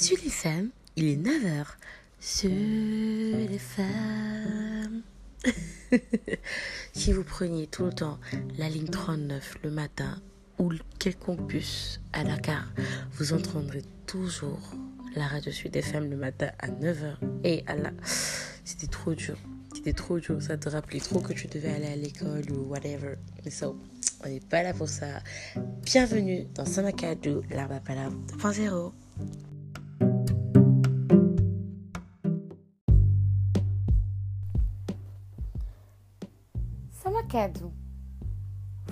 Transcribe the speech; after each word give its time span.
Sur 0.00 0.16
les 0.22 0.30
femmes, 0.30 0.68
il 0.94 1.08
est 1.08 1.16
9h. 1.16 1.66
Sur 2.20 2.48
les 2.50 3.58
femmes. 3.58 5.02
si 6.92 7.12
vous 7.12 7.24
preniez 7.24 7.66
tout 7.66 7.84
le 7.84 7.92
temps 7.92 8.20
la 8.58 8.68
ligne 8.68 8.86
39 8.86 9.56
le 9.64 9.72
matin 9.72 10.22
ou 10.60 10.70
quelconque 11.00 11.44
bus 11.48 12.00
à 12.12 12.22
Dakar, 12.22 12.72
vous 13.14 13.32
entendrez 13.32 13.82
toujours 14.06 14.60
la 15.16 15.26
radio 15.26 15.50
Sud 15.50 15.74
FM 15.74 16.08
le 16.08 16.16
matin 16.16 16.50
à 16.60 16.68
9h. 16.68 17.16
Et 17.42 17.64
Allah, 17.66 17.90
c'était 18.64 18.86
trop 18.86 19.16
dur. 19.16 19.36
C'était 19.74 19.94
trop 19.94 20.20
dur. 20.20 20.40
Ça 20.40 20.56
te 20.56 20.68
rappelait 20.68 21.00
trop 21.00 21.18
que 21.18 21.32
tu 21.32 21.48
devais 21.48 21.72
aller 21.72 21.88
à 21.88 21.96
l'école 21.96 22.48
ou 22.52 22.68
whatever. 22.68 23.16
Mais 23.44 23.50
ça, 23.50 23.68
on 24.24 24.28
n'est 24.28 24.38
pas 24.38 24.62
là 24.62 24.74
pour 24.74 24.88
ça. 24.88 25.24
Bienvenue 25.82 26.46
dans 26.54 26.64
Samakadou, 26.64 27.42
l'arbre 27.50 27.74
à 27.74 27.80
palabre 27.80 28.16
2.0. 28.38 28.92
Samakadou, 37.28 37.72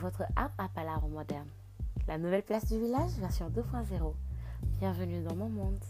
votre 0.00 0.24
arbre 0.34 0.54
à 0.58 0.68
palabre 0.68 1.08
moderne. 1.08 1.48
La 2.06 2.18
nouvelle 2.18 2.42
place 2.42 2.66
du 2.66 2.78
village, 2.78 3.10
version 3.18 3.48
2.0. 3.50 4.14
Bienvenue 4.78 5.22
dans 5.22 5.34
mon 5.36 5.48
monde. 5.48 5.82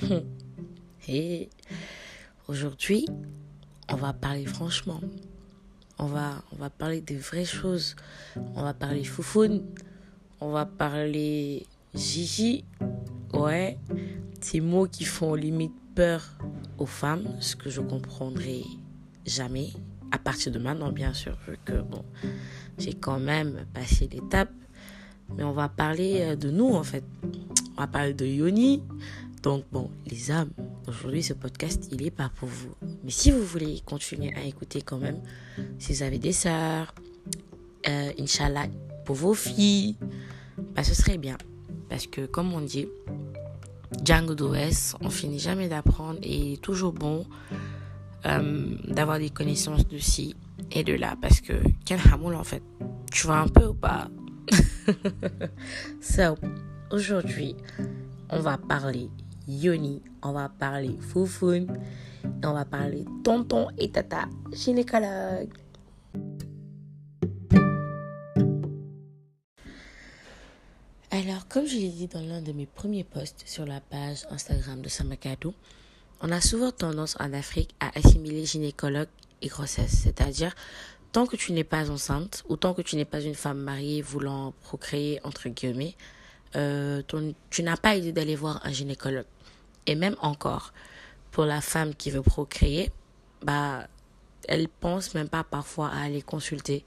Et 1.08 1.50
aujourd'hui, 2.48 3.06
on 3.90 3.96
va 3.96 4.12
parler 4.12 4.46
franchement. 4.46 5.00
On 5.98 6.06
va, 6.06 6.42
on 6.52 6.56
va 6.56 6.70
parler 6.70 7.00
des 7.00 7.16
vraies 7.16 7.44
choses. 7.44 7.96
On 8.54 8.62
va 8.62 8.74
parler 8.74 9.04
foufoune. 9.04 9.64
On 10.40 10.50
va 10.50 10.66
parler 10.66 11.66
Gigi. 11.94 12.64
Ouais, 13.32 13.78
ces 14.40 14.60
mots 14.60 14.86
qui 14.86 15.04
font 15.04 15.34
limite 15.34 15.74
peur 15.94 16.38
aux 16.78 16.86
femmes, 16.86 17.26
ce 17.40 17.56
que 17.56 17.70
je 17.70 17.80
comprendrai 17.80 18.62
jamais. 19.26 19.70
À 20.12 20.18
partir 20.18 20.52
de 20.52 20.58
maintenant, 20.58 20.92
bien 20.92 21.12
sûr, 21.12 21.36
vu 21.48 21.58
que 21.64 21.80
bon, 21.80 22.04
j'ai 22.78 22.92
quand 22.92 23.18
même 23.18 23.66
passé 23.72 24.08
l'étape. 24.12 24.50
Mais 25.36 25.42
on 25.42 25.52
va 25.52 25.68
parler 25.68 26.18
euh, 26.20 26.36
de 26.36 26.50
nous, 26.50 26.70
en 26.70 26.82
fait. 26.82 27.04
On 27.76 27.80
va 27.80 27.86
parler 27.86 28.12
de 28.12 28.26
Yoni. 28.26 28.82
Donc, 29.42 29.64
bon, 29.72 29.90
les 30.06 30.30
hommes, 30.30 30.50
aujourd'hui, 30.86 31.22
ce 31.22 31.32
podcast, 31.32 31.88
il 31.90 32.02
est 32.02 32.10
pas 32.10 32.30
pour 32.36 32.48
vous. 32.48 32.74
Mais 33.02 33.10
si 33.10 33.30
vous 33.30 33.42
voulez 33.42 33.80
continuer 33.84 34.32
à 34.34 34.44
écouter 34.44 34.82
quand 34.82 34.98
même, 34.98 35.20
si 35.78 35.92
vous 35.92 36.02
avez 36.02 36.18
des 36.18 36.32
sœurs, 36.32 36.94
euh, 37.88 38.12
Inch'Allah, 38.18 38.66
pour 39.04 39.16
vos 39.16 39.34
filles, 39.34 39.96
bah, 40.74 40.84
ce 40.84 40.94
serait 40.94 41.18
bien. 41.18 41.36
Parce 41.94 42.08
que, 42.08 42.26
comme 42.26 42.52
on 42.52 42.60
dit, 42.60 42.88
Django 44.04 44.34
d'OS, 44.34 44.96
on 45.00 45.10
finit 45.10 45.38
jamais 45.38 45.68
d'apprendre 45.68 46.18
et 46.24 46.56
toujours 46.60 46.92
bon 46.92 47.24
euh, 48.26 48.76
d'avoir 48.88 49.20
des 49.20 49.30
connaissances 49.30 49.86
de 49.86 49.98
ci 49.98 50.34
et 50.72 50.82
de 50.82 50.92
là. 50.92 51.14
Parce 51.22 51.40
que, 51.40 51.52
quel 51.86 52.00
hamoul 52.12 52.34
en 52.34 52.42
fait, 52.42 52.64
tu 53.12 53.28
vois 53.28 53.36
un 53.36 53.46
peu 53.46 53.66
ou 53.66 53.74
pas? 53.74 54.08
So, 56.00 56.34
aujourd'hui, 56.90 57.54
on 58.28 58.40
va 58.40 58.58
parler 58.58 59.08
Yoni, 59.46 60.02
on 60.24 60.32
va 60.32 60.48
parler 60.48 60.98
Foufoun, 60.98 61.78
et 62.24 62.44
on 62.44 62.54
va 62.54 62.64
parler 62.64 63.04
Tonton 63.22 63.68
et 63.78 63.92
Tata 63.92 64.24
gynécologue. 64.52 65.63
Alors, 71.14 71.46
comme 71.46 71.64
je 71.64 71.76
l'ai 71.76 71.90
dit 71.90 72.08
dans 72.08 72.22
l'un 72.22 72.42
de 72.42 72.50
mes 72.50 72.66
premiers 72.66 73.04
posts 73.04 73.44
sur 73.46 73.64
la 73.64 73.80
page 73.80 74.26
Instagram 74.30 74.82
de 74.82 74.88
Samakado, 74.88 75.54
on 76.20 76.32
a 76.32 76.40
souvent 76.40 76.72
tendance 76.72 77.16
en 77.20 77.32
Afrique 77.32 77.72
à 77.78 77.96
assimiler 77.96 78.44
gynécologue 78.44 79.06
et 79.40 79.46
grossesse. 79.46 79.92
C'est-à-dire, 79.92 80.56
tant 81.12 81.26
que 81.26 81.36
tu 81.36 81.52
n'es 81.52 81.62
pas 81.62 81.88
enceinte 81.88 82.42
ou 82.48 82.56
tant 82.56 82.74
que 82.74 82.82
tu 82.82 82.96
n'es 82.96 83.04
pas 83.04 83.20
une 83.20 83.36
femme 83.36 83.60
mariée 83.60 84.02
voulant 84.02 84.54
procréer, 84.62 85.20
entre 85.22 85.48
guillemets, 85.50 85.94
euh, 86.56 87.00
tu 87.48 87.62
n'as 87.62 87.76
pas 87.76 87.94
idée 87.94 88.10
d'aller 88.10 88.34
voir 88.34 88.60
un 88.66 88.72
gynécologue. 88.72 89.26
Et 89.86 89.94
même 89.94 90.16
encore, 90.20 90.72
pour 91.30 91.44
la 91.44 91.60
femme 91.60 91.94
qui 91.94 92.10
veut 92.10 92.22
procréer, 92.22 92.90
bah, 93.40 93.86
elle 94.48 94.68
pense 94.68 95.14
même 95.14 95.28
pas 95.28 95.44
parfois 95.44 95.90
à 95.90 96.02
aller 96.02 96.22
consulter 96.22 96.84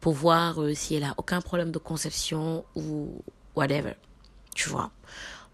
pour 0.00 0.14
voir 0.14 0.62
euh, 0.62 0.72
si 0.72 0.94
elle 0.94 1.04
a 1.04 1.12
aucun 1.18 1.42
problème 1.42 1.72
de 1.72 1.78
conception 1.78 2.64
ou 2.74 3.22
whatever. 3.56 3.94
Tu 4.54 4.68
vois. 4.68 4.90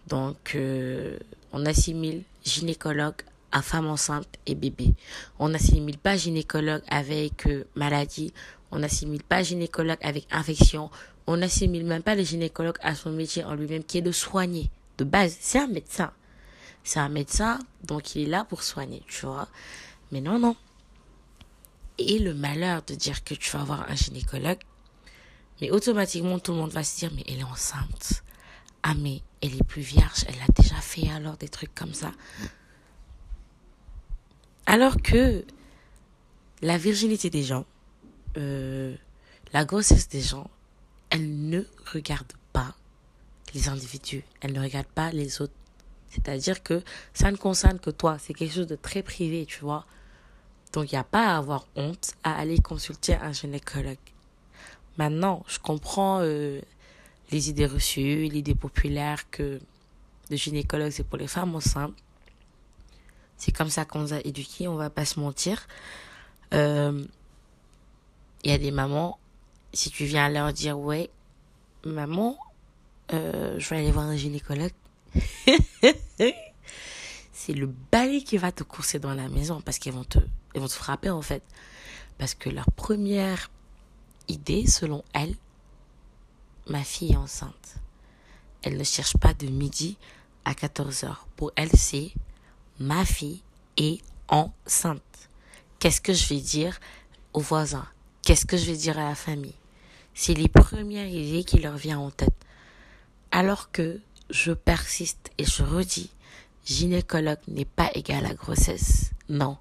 Donc, 0.08 0.52
euh, 0.54 1.18
on 1.52 1.64
assimile 1.64 2.24
gynécologue 2.44 3.22
à 3.52 3.62
femme 3.62 3.86
enceinte 3.86 4.28
et 4.46 4.54
bébé. 4.54 4.94
On 5.38 5.50
n'assimile 5.50 5.98
pas 5.98 6.16
gynécologue 6.16 6.82
avec 6.88 7.46
euh, 7.46 7.64
maladie. 7.74 8.32
On 8.70 8.78
n'assimile 8.78 9.22
pas 9.22 9.42
gynécologue 9.42 9.98
avec 10.00 10.26
infection. 10.32 10.90
On 11.26 11.36
n'assimile 11.36 11.84
même 11.84 12.02
pas 12.02 12.14
le 12.14 12.24
gynécologue 12.24 12.78
à 12.82 12.94
son 12.94 13.10
métier 13.10 13.44
en 13.44 13.54
lui-même 13.54 13.84
qui 13.84 13.98
est 13.98 14.02
de 14.02 14.12
soigner. 14.12 14.70
De 14.98 15.04
base, 15.04 15.36
c'est 15.40 15.58
un 15.58 15.68
médecin. 15.68 16.10
C'est 16.84 16.98
un 16.98 17.08
médecin, 17.08 17.60
donc 17.84 18.16
il 18.16 18.22
est 18.22 18.30
là 18.30 18.44
pour 18.44 18.62
soigner, 18.64 19.02
tu 19.06 19.26
vois. 19.26 19.48
Mais 20.10 20.20
non, 20.20 20.38
non. 20.38 20.56
Et 21.98 22.18
le 22.18 22.34
malheur 22.34 22.82
de 22.86 22.94
dire 22.94 23.22
que 23.22 23.34
tu 23.34 23.50
vas 23.56 23.62
voir 23.62 23.88
un 23.88 23.94
gynécologue, 23.94 24.58
mais 25.62 25.70
automatiquement 25.70 26.40
tout 26.40 26.50
le 26.50 26.58
monde 26.58 26.72
va 26.72 26.82
se 26.82 26.98
dire, 26.98 27.12
mais 27.14 27.22
elle 27.28 27.38
est 27.38 27.44
enceinte. 27.44 28.24
Ah, 28.82 28.94
mais 28.94 29.22
elle 29.40 29.54
est 29.54 29.62
plus 29.62 29.80
vierge, 29.80 30.24
elle 30.26 30.42
a 30.42 30.60
déjà 30.60 30.74
fait 30.74 31.08
alors 31.08 31.36
des 31.36 31.48
trucs 31.48 31.72
comme 31.72 31.94
ça. 31.94 32.10
Alors 34.66 34.96
que 35.00 35.44
la 36.62 36.78
virginité 36.78 37.30
des 37.30 37.44
gens, 37.44 37.64
euh, 38.36 38.96
la 39.52 39.64
grossesse 39.64 40.08
des 40.08 40.20
gens, 40.20 40.50
elle 41.10 41.48
ne 41.48 41.62
regarde 41.92 42.32
pas 42.52 42.74
les 43.54 43.68
individus, 43.68 44.24
elle 44.40 44.54
ne 44.54 44.60
regarde 44.60 44.88
pas 44.88 45.12
les 45.12 45.40
autres. 45.40 45.54
C'est-à-dire 46.08 46.64
que 46.64 46.82
ça 47.14 47.30
ne 47.30 47.36
concerne 47.36 47.78
que 47.78 47.90
toi, 47.90 48.18
c'est 48.18 48.34
quelque 48.34 48.52
chose 48.52 48.66
de 48.66 48.74
très 48.76 49.04
privé, 49.04 49.46
tu 49.46 49.60
vois. 49.60 49.86
Donc 50.72 50.90
il 50.90 50.96
n'y 50.96 51.00
a 51.00 51.04
pas 51.04 51.28
à 51.28 51.36
avoir 51.36 51.68
honte 51.76 52.14
à 52.24 52.34
aller 52.34 52.58
consulter 52.58 53.14
un 53.14 53.30
gynécologue. 53.30 54.11
Maintenant, 54.98 55.44
je 55.48 55.58
comprends 55.58 56.20
euh, 56.20 56.60
les 57.30 57.48
idées 57.48 57.66
reçues, 57.66 58.28
l'idée 58.28 58.54
populaire 58.54 59.28
que 59.30 59.60
le 60.30 60.36
gynécologue 60.36 60.90
c'est 60.90 61.04
pour 61.04 61.18
les 61.18 61.26
femmes 61.26 61.54
enceintes. 61.54 61.94
C'est 63.36 63.52
comme 63.52 63.70
ça 63.70 63.84
qu'on 63.84 64.00
nous 64.00 64.12
a 64.12 64.20
éduqués, 64.20 64.68
on 64.68 64.76
va 64.76 64.90
pas 64.90 65.04
se 65.04 65.18
mentir. 65.18 65.66
Euh, 66.54 67.04
Il 68.44 68.50
y 68.50 68.54
a 68.54 68.58
des 68.58 68.70
mamans, 68.70 69.18
si 69.72 69.90
tu 69.90 70.04
viens 70.04 70.28
leur 70.28 70.52
dire 70.52 70.78
ouais, 70.78 71.10
maman, 71.84 72.36
euh, 73.12 73.58
je 73.58 73.68
vais 73.70 73.78
aller 73.78 73.90
voir 73.90 74.06
un 74.06 74.16
gynécologue. 74.16 74.72
c'est 77.32 77.52
le 77.52 77.66
balai 77.90 78.22
qui 78.22 78.36
va 78.36 78.52
te 78.52 78.62
courser 78.62 78.98
dans 78.98 79.14
la 79.14 79.28
maison 79.28 79.60
parce 79.60 79.78
qu'ils 79.78 79.92
vont 79.92 80.04
te, 80.04 80.18
vont 80.54 80.68
te 80.68 80.72
frapper 80.72 81.10
en 81.10 81.22
fait. 81.22 81.42
Parce 82.18 82.34
que 82.34 82.50
leur 82.50 82.70
première 82.70 83.50
idée, 84.28 84.66
selon 84.66 85.04
elle, 85.12 85.34
ma 86.66 86.82
fille 86.82 87.12
est 87.12 87.16
enceinte. 87.16 87.76
Elle 88.62 88.76
ne 88.76 88.84
cherche 88.84 89.16
pas 89.16 89.34
de 89.34 89.46
midi 89.46 89.96
à 90.44 90.54
14 90.54 91.04
heures. 91.04 91.26
Pour 91.36 91.52
elle, 91.56 91.70
c'est 91.72 92.12
ma 92.78 93.04
fille 93.04 93.42
est 93.76 94.00
enceinte. 94.28 95.02
Qu'est-ce 95.78 96.00
que 96.00 96.12
je 96.12 96.28
vais 96.28 96.40
dire 96.40 96.78
aux 97.32 97.40
voisins? 97.40 97.86
Qu'est-ce 98.22 98.46
que 98.46 98.56
je 98.56 98.66
vais 98.66 98.76
dire 98.76 98.98
à 98.98 99.08
la 99.08 99.14
famille? 99.14 99.54
C'est 100.14 100.34
les 100.34 100.48
premières 100.48 101.06
idées 101.06 101.44
qui 101.44 101.58
leur 101.58 101.76
viennent 101.76 101.96
en 101.96 102.10
tête. 102.10 102.36
Alors 103.30 103.72
que 103.72 104.00
je 104.30 104.52
persiste 104.52 105.30
et 105.38 105.44
je 105.44 105.62
redis, 105.62 106.10
gynécologue 106.64 107.40
n'est 107.48 107.64
pas 107.64 107.90
égal 107.94 108.26
à 108.26 108.34
grossesse. 108.34 109.10
Non. 109.28 109.56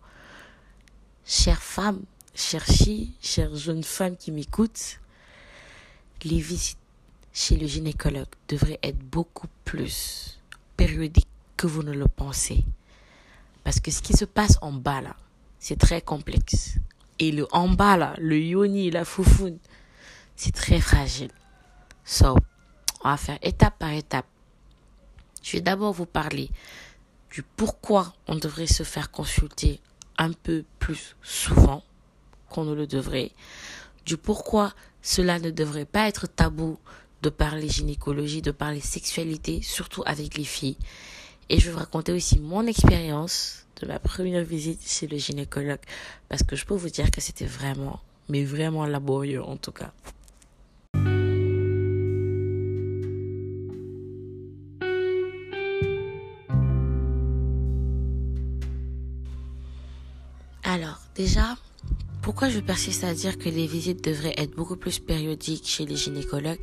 Chère 1.25 1.63
femme, 1.63 2.01
chère 2.33 2.63
fille, 2.63 3.13
chère 3.21 3.55
jeune 3.55 3.83
femme 3.83 4.15
qui 4.15 4.31
m'écoute, 4.31 4.99
les 6.23 6.39
visites 6.39 6.77
chez 7.33 7.55
le 7.57 7.67
gynécologue 7.67 8.27
devraient 8.47 8.79
être 8.83 8.99
beaucoup 8.99 9.47
plus 9.63 10.39
périodiques 10.77 11.27
que 11.57 11.67
vous 11.67 11.83
ne 11.83 11.93
le 11.93 12.07
pensez. 12.07 12.65
Parce 13.63 13.79
que 13.79 13.91
ce 13.91 14.01
qui 14.01 14.13
se 14.13 14.25
passe 14.25 14.57
en 14.61 14.71
bas 14.71 15.01
là, 15.01 15.15
c'est 15.59 15.79
très 15.79 16.01
complexe. 16.01 16.75
Et 17.19 17.31
le 17.31 17.47
en 17.51 17.69
bas 17.69 17.97
là, 17.97 18.15
le 18.17 18.39
yoni, 18.39 18.91
la 18.91 19.05
foufoune, 19.05 19.59
c'est 20.35 20.53
très 20.53 20.81
fragile. 20.81 21.31
So, 22.03 22.35
on 23.03 23.09
va 23.09 23.17
faire 23.17 23.37
étape 23.41 23.77
par 23.77 23.91
étape. 23.91 24.25
Je 25.43 25.53
vais 25.53 25.61
d'abord 25.61 25.93
vous 25.93 26.05
parler 26.05 26.49
du 27.31 27.43
pourquoi 27.43 28.13
on 28.27 28.35
devrait 28.35 28.67
se 28.67 28.83
faire 28.83 29.11
consulter 29.11 29.79
un 30.17 30.33
peu 30.33 30.65
plus 30.79 31.15
souvent 31.21 31.83
qu'on 32.51 32.65
ne 32.65 32.75
le 32.75 32.85
devrait, 32.85 33.31
du 34.05 34.17
pourquoi 34.17 34.73
cela 35.01 35.39
ne 35.39 35.49
devrait 35.49 35.85
pas 35.85 36.07
être 36.07 36.27
tabou 36.27 36.77
de 37.21 37.29
parler 37.29 37.69
gynécologie, 37.69 38.41
de 38.41 38.51
parler 38.51 38.81
sexualité, 38.81 39.61
surtout 39.61 40.03
avec 40.05 40.37
les 40.37 40.43
filles. 40.43 40.77
Et 41.49 41.59
je 41.59 41.65
vais 41.65 41.71
vous 41.71 41.79
raconter 41.79 42.11
aussi 42.11 42.39
mon 42.39 42.65
expérience 42.67 43.65
de 43.81 43.87
ma 43.87 43.99
première 43.99 44.43
visite 44.43 44.81
chez 44.85 45.07
le 45.07 45.17
gynécologue, 45.17 45.79
parce 46.29 46.43
que 46.43 46.55
je 46.55 46.65
peux 46.65 46.75
vous 46.75 46.89
dire 46.89 47.09
que 47.09 47.21
c'était 47.21 47.45
vraiment, 47.45 47.99
mais 48.29 48.43
vraiment 48.43 48.85
laborieux 48.85 49.43
en 49.43 49.57
tout 49.57 49.71
cas. 49.71 49.91
Pourquoi 62.31 62.47
je 62.47 62.61
persiste 62.61 63.03
à 63.03 63.13
dire 63.13 63.37
que 63.37 63.49
les 63.49 63.67
visites 63.67 64.05
devraient 64.05 64.33
être 64.37 64.55
beaucoup 64.55 64.77
plus 64.77 64.99
périodiques 64.99 65.67
chez 65.67 65.85
les 65.85 65.97
gynécologues? 65.97 66.61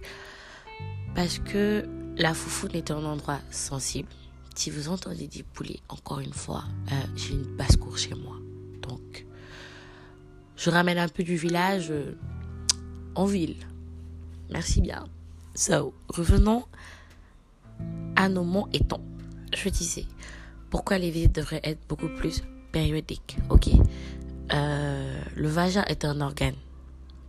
Parce 1.15 1.41
que 1.41 1.87
la 2.17 2.33
foufoune 2.33 2.71
est 2.73 2.91
un 2.91 3.05
endroit 3.05 3.39
sensible. 3.51 4.09
Si 4.55 4.71
vous 4.71 4.89
entendez 4.89 5.29
des 5.29 5.43
poulets, 5.43 5.81
encore 5.91 6.21
une 6.21 6.33
fois, 6.33 6.65
euh, 6.91 6.95
j'ai 7.17 7.35
une 7.35 7.55
basse-cour 7.59 7.99
chez 7.99 8.15
moi. 8.15 8.37
Donc, 8.81 9.27
je 10.57 10.71
ramène 10.71 10.97
un 10.97 11.09
peu 11.09 11.23
du 11.23 11.37
village 11.37 11.89
euh, 11.91 12.15
en 13.15 13.27
ville. 13.27 13.57
Merci 14.49 14.81
bien. 14.81 15.07
So, 15.55 15.93
revenons 16.09 16.65
à 18.17 18.31
nos 18.31 18.45
mots 18.45 18.71
et 18.73 18.81
temps. 18.81 19.05
Je 19.55 19.69
disais, 19.69 20.07
pourquoi 20.71 20.97
les 20.97 21.11
visites 21.11 21.35
devraient 21.35 21.61
être 21.63 21.87
beaucoup 21.91 22.09
plus 22.09 22.43
périodiques? 22.73 23.37
Ok. 23.51 23.69
Euh, 24.51 24.98
le 25.39 25.49
vagin 25.49 25.85
est 25.85 26.05
un 26.05 26.21
organe. 26.21 26.57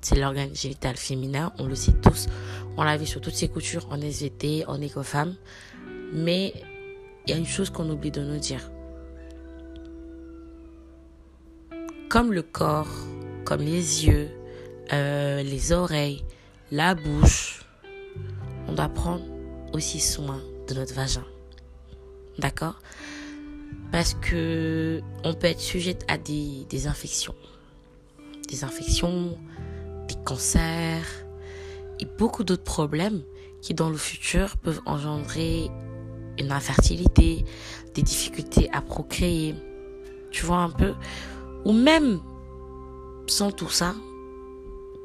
C'est 0.01 0.15
l'organe 0.15 0.55
génital 0.55 0.97
féminin, 0.97 1.53
on 1.59 1.67
le 1.67 1.75
sait 1.75 1.93
tous. 2.01 2.27
On 2.75 2.83
l'a 2.83 2.97
vu 2.97 3.05
sur 3.05 3.21
toutes 3.21 3.35
ses 3.35 3.49
coutures 3.49 3.87
en 3.91 4.01
SVT, 4.01 4.65
en 4.67 4.81
écofemme. 4.81 5.35
Mais 6.13 6.53
il 7.25 7.31
y 7.31 7.33
a 7.33 7.37
une 7.37 7.45
chose 7.45 7.69
qu'on 7.69 7.87
oublie 7.89 8.11
de 8.11 8.21
nous 8.21 8.39
dire. 8.39 8.71
Comme 12.09 12.33
le 12.33 12.41
corps, 12.41 12.89
comme 13.45 13.61
les 13.61 14.07
yeux, 14.07 14.29
euh, 14.91 15.43
les 15.43 15.71
oreilles, 15.71 16.23
la 16.71 16.95
bouche, 16.95 17.63
on 18.67 18.73
doit 18.73 18.89
prendre 18.89 19.25
aussi 19.73 19.99
soin 19.99 20.41
de 20.67 20.73
notre 20.73 20.95
vagin. 20.95 21.25
D'accord? 22.39 22.79
Parce 23.91 24.15
que 24.15 25.01
on 25.23 25.35
peut 25.35 25.47
être 25.47 25.59
sujette 25.59 26.05
à 26.07 26.17
des 26.17 26.87
infections. 26.87 27.35
Des 28.49 28.63
infections, 28.63 29.37
des 30.07 30.15
cancers 30.25 31.05
et 31.99 32.05
beaucoup 32.17 32.43
d'autres 32.43 32.63
problèmes 32.63 33.21
qui 33.61 33.73
dans 33.73 33.89
le 33.89 33.97
futur 33.97 34.57
peuvent 34.57 34.81
engendrer 34.85 35.69
une 36.39 36.51
infertilité, 36.51 37.45
des 37.93 38.01
difficultés 38.01 38.69
à 38.71 38.81
procréer. 38.81 39.55
Tu 40.31 40.45
vois 40.45 40.59
un 40.59 40.69
peu? 40.69 40.93
Ou 41.65 41.73
même 41.73 42.19
sans 43.27 43.51
tout 43.51 43.69
ça, 43.69 43.93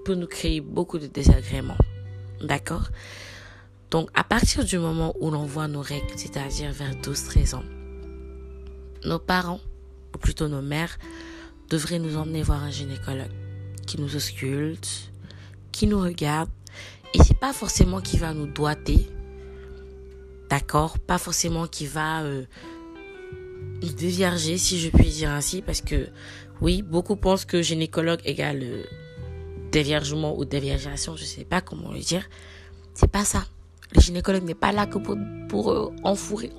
peut 0.04 0.14
nous 0.14 0.26
créer 0.26 0.60
beaucoup 0.60 0.98
de 0.98 1.06
désagréments. 1.06 1.78
D'accord? 2.40 2.88
Donc 3.90 4.08
à 4.14 4.24
partir 4.24 4.64
du 4.64 4.78
moment 4.78 5.14
où 5.20 5.30
l'on 5.30 5.44
voit 5.44 5.68
nos 5.68 5.82
règles, 5.82 6.12
c'est-à-dire 6.16 6.72
vers 6.72 6.94
12-13 6.96 7.56
ans, 7.56 7.64
nos 9.04 9.18
parents, 9.18 9.60
ou 10.14 10.18
plutôt 10.18 10.48
nos 10.48 10.62
mères, 10.62 10.98
devraient 11.70 11.98
nous 11.98 12.16
emmener 12.16 12.42
voir 12.42 12.62
un 12.62 12.70
gynécologue 12.70 13.30
qui 13.86 14.00
nous 14.00 14.16
ausculte, 14.16 15.10
qui 15.72 15.86
nous 15.86 16.00
regarde. 16.00 16.50
Et 17.14 17.22
c'est 17.22 17.38
pas 17.38 17.52
forcément 17.52 18.00
qui 18.00 18.18
va 18.18 18.34
nous 18.34 18.46
doiter, 18.46 19.08
d'accord? 20.50 20.98
Pas 20.98 21.18
forcément 21.18 21.66
qui 21.66 21.86
va 21.86 22.22
euh, 22.22 22.44
nous 23.82 23.92
dévierger, 23.92 24.58
si 24.58 24.80
je 24.80 24.90
puis 24.90 25.08
dire 25.10 25.30
ainsi, 25.30 25.62
parce 25.62 25.80
que 25.80 26.08
oui, 26.60 26.82
beaucoup 26.82 27.16
pensent 27.16 27.44
que 27.44 27.62
gynécologue 27.62 28.20
égale 28.24 28.60
euh, 28.62 28.82
déviergement 29.70 30.36
ou 30.38 30.44
déviergation, 30.44 31.16
je 31.16 31.24
sais 31.24 31.44
pas 31.44 31.60
comment 31.60 31.92
le 31.92 32.00
dire. 32.00 32.24
C'est 32.94 33.10
pas 33.10 33.24
ça. 33.24 33.44
Le 33.94 34.00
gynécologue 34.00 34.44
n'est 34.44 34.54
pas 34.54 34.72
là 34.72 34.86
que 34.86 34.98
pour, 34.98 35.16
pour 35.48 35.72
euh, 35.72 35.92
enfourrer, 36.02 36.52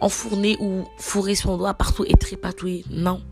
enfourner 0.00 0.56
ou 0.60 0.84
fourrer 0.98 1.34
son 1.34 1.56
doigt 1.56 1.74
partout 1.74 2.04
et 2.06 2.14
tripatouiller. 2.14 2.84
Non. 2.90 3.22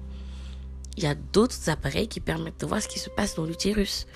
Il 0.96 1.04
y 1.04 1.06
a 1.06 1.14
d'autres 1.14 1.68
appareils 1.68 2.08
qui 2.08 2.20
permettent 2.20 2.60
de 2.60 2.66
voir 2.66 2.82
ce 2.82 2.88
qui 2.88 2.98
se 2.98 3.10
passe 3.10 3.34
dans 3.34 3.44
l'utérus. 3.44 4.06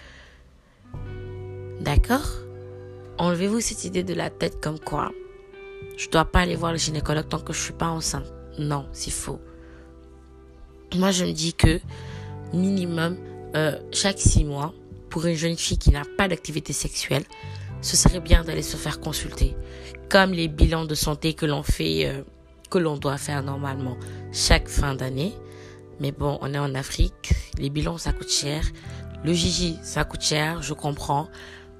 D'accord? 1.81 2.29
Enlevez-vous 3.19 3.61
cette 3.61 3.85
idée 3.85 4.03
de 4.03 4.15
la 4.15 4.31
tête 4.31 4.61
comme 4.61 4.79
quoi 4.79 5.13
je 5.97 6.11
dois 6.11 6.27
pas 6.27 6.41
aller 6.41 6.57
voir 6.57 6.73
le 6.73 6.79
gynécologue 6.79 7.29
tant 7.29 7.39
que 7.39 7.53
je 7.53 7.61
suis 7.61 7.73
pas 7.73 7.89
enceinte. 7.89 8.27
Non, 8.59 8.87
c'est 8.93 9.11
faux. 9.11 9.41
Moi, 10.95 11.11
je 11.11 11.25
me 11.25 11.33
dis 11.33 11.55
que 11.55 11.81
minimum 12.53 13.17
euh, 13.55 13.79
chaque 13.93 14.19
six 14.19 14.45
mois, 14.45 14.75
pour 15.09 15.25
une 15.27 15.35
jeune 15.35 15.57
fille 15.57 15.79
qui 15.79 15.91
n'a 15.91 16.03
pas 16.19 16.29
d'activité 16.29 16.73
sexuelle, 16.73 17.25
ce 17.81 17.97
serait 17.97 18.21
bien 18.21 18.45
d'aller 18.45 18.63
se 18.63 18.77
faire 18.77 19.01
consulter. 19.01 19.57
Comme 20.11 20.33
les 20.33 20.49
bilans 20.49 20.85
de 20.85 20.95
santé 20.95 21.35
que 21.35 21.47
l'on 21.47 21.63
fait, 21.63 22.07
euh, 22.07 22.23
que 22.71 22.79
l'on 22.79 22.99
doit 22.99 23.17
faire 23.19 23.43
normalement 23.43 23.97
chaque 24.33 24.69
fin 24.69 24.95
d'année. 24.95 25.33
Mais 26.01 26.13
bon, 26.13 26.39
on 26.41 26.53
est 26.53 26.59
en 26.59 26.75
Afrique, 26.75 27.33
les 27.59 27.71
bilans 27.71 27.99
ça 27.99 28.13
coûte 28.13 28.31
cher. 28.31 28.63
Le 29.25 29.33
Gigi, 29.33 29.79
ça 29.83 30.05
coûte 30.05 30.23
cher, 30.23 30.63
je 30.63 30.75
comprends. 30.75 31.29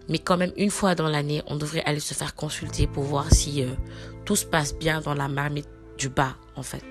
Mais 0.09 0.19
quand 0.19 0.37
même, 0.37 0.53
une 0.57 0.71
fois 0.71 0.95
dans 0.95 1.09
l'année, 1.09 1.43
on 1.47 1.57
devrait 1.57 1.83
aller 1.85 2.01
se 2.01 2.15
faire 2.15 2.35
consulter 2.35 2.87
pour 2.87 3.05
voir 3.05 3.33
si 3.33 3.63
euh, 3.63 3.69
tout 4.25 4.37
se 4.37 4.47
passe 4.47 4.75
bien 4.75 5.01
dans 5.01 5.15
la 5.15 5.29
marmite 5.29 5.69
du 5.99 6.09
bas, 6.09 6.37
en 6.55 6.63
fait. 6.63 6.85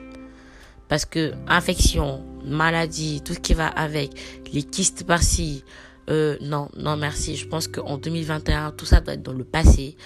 Parce 0.88 1.06
que 1.06 1.34
infection, 1.48 2.24
maladie, 2.44 3.22
tout 3.24 3.34
ce 3.34 3.40
qui 3.40 3.54
va 3.54 3.68
avec, 3.68 4.12
les 4.54 4.64
kystes 4.64 5.06
par-ci, 5.06 5.64
euh, 6.10 6.38
non, 6.42 6.70
non 6.78 6.96
merci. 6.98 7.36
Je 7.36 7.48
pense 7.48 7.68
qu'en 7.68 7.98
2021, 7.98 8.72
tout 8.72 8.86
ça 8.86 9.02
doit 9.02 9.16
être 9.16 9.24
dans 9.24 9.34
le 9.34 9.44
passé. 9.44 9.98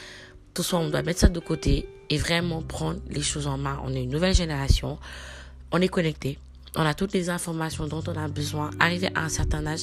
Tout 0.54 0.64
ça, 0.64 0.78
on 0.78 0.90
doit 0.90 1.02
mettre 1.02 1.20
ça 1.20 1.28
de 1.28 1.40
côté 1.40 1.90
et 2.10 2.18
vraiment 2.18 2.62
prendre 2.62 3.00
les 3.10 3.22
choses 3.22 3.48
en 3.48 3.58
main. 3.58 3.82
On 3.84 3.94
est 3.94 4.04
une 4.04 4.10
nouvelle 4.10 4.34
génération. 4.34 4.98
On 5.72 5.82
est 5.82 5.90
connecté. 5.90 6.40
On 6.76 6.86
a 6.86 6.94
toutes 6.94 7.14
les 7.14 7.30
informations 7.30 7.88
dont 7.88 8.04
on 8.08 8.16
a 8.16 8.28
besoin. 8.28 8.70
Arrivé 8.80 9.10
à 9.16 9.24
un 9.24 9.30
certain 9.30 9.66
âge, 9.66 9.82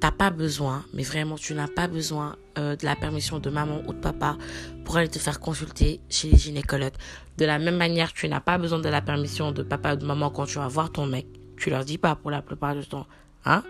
t'as 0.00 0.10
pas 0.10 0.30
besoin, 0.30 0.84
mais 0.92 1.02
vraiment, 1.02 1.36
tu 1.36 1.54
n'as 1.54 1.68
pas 1.68 1.88
besoin 1.88 2.36
euh, 2.58 2.76
de 2.76 2.84
la 2.84 2.96
permission 2.96 3.38
de 3.38 3.50
maman 3.50 3.82
ou 3.86 3.92
de 3.92 3.98
papa 3.98 4.36
pour 4.84 4.96
aller 4.96 5.08
te 5.08 5.18
faire 5.18 5.40
consulter 5.40 6.00
chez 6.08 6.28
les 6.28 6.36
gynécologues. 6.36 6.94
De 7.38 7.44
la 7.44 7.58
même 7.58 7.76
manière, 7.76 8.12
tu 8.12 8.28
n'as 8.28 8.40
pas 8.40 8.58
besoin 8.58 8.78
de 8.78 8.88
la 8.88 9.00
permission 9.00 9.52
de 9.52 9.62
papa 9.62 9.94
ou 9.94 9.96
de 9.96 10.04
maman 10.04 10.30
quand 10.30 10.46
tu 10.46 10.58
vas 10.58 10.68
voir 10.68 10.92
ton 10.92 11.06
mec. 11.06 11.26
Tu 11.56 11.70
leur 11.70 11.84
dis 11.84 11.98
pas 11.98 12.14
pour 12.16 12.30
la 12.30 12.42
plupart 12.42 12.74
du 12.74 12.86
temps. 12.86 13.06
Hein? 13.44 13.62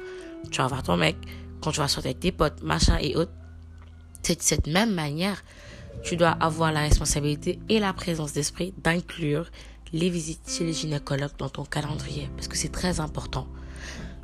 Tu 0.51 0.59
vas 0.59 0.67
voir 0.67 0.83
ton 0.83 0.97
mec 0.97 1.17
quand 1.61 1.71
tu 1.71 1.81
vas 1.81 1.89
sortir 1.89 2.11
avec 2.11 2.21
tes 2.21 2.33
potes, 2.33 2.63
machin 2.63 2.99
et 3.01 3.17
autres, 3.17 3.33
c'est 4.23 4.37
de 4.37 4.43
cette 4.43 4.67
même 4.67 4.93
manière, 4.93 5.43
tu 6.03 6.17
dois 6.17 6.31
avoir 6.31 6.73
la 6.73 6.81
responsabilité 6.81 7.59
et 7.69 7.79
la 7.79 7.93
présence 7.93 8.33
d'esprit 8.33 8.75
d'inclure 8.79 9.51
les 9.93 10.11
visites 10.11 10.49
chez 10.49 10.65
les 10.65 10.73
gynécologues 10.73 11.37
dans 11.39 11.49
ton 11.49 11.65
calendrier, 11.65 12.29
parce 12.37 12.49
que 12.49 12.57
c'est 12.57 12.73
très 12.73 13.01
important. 13.01 13.47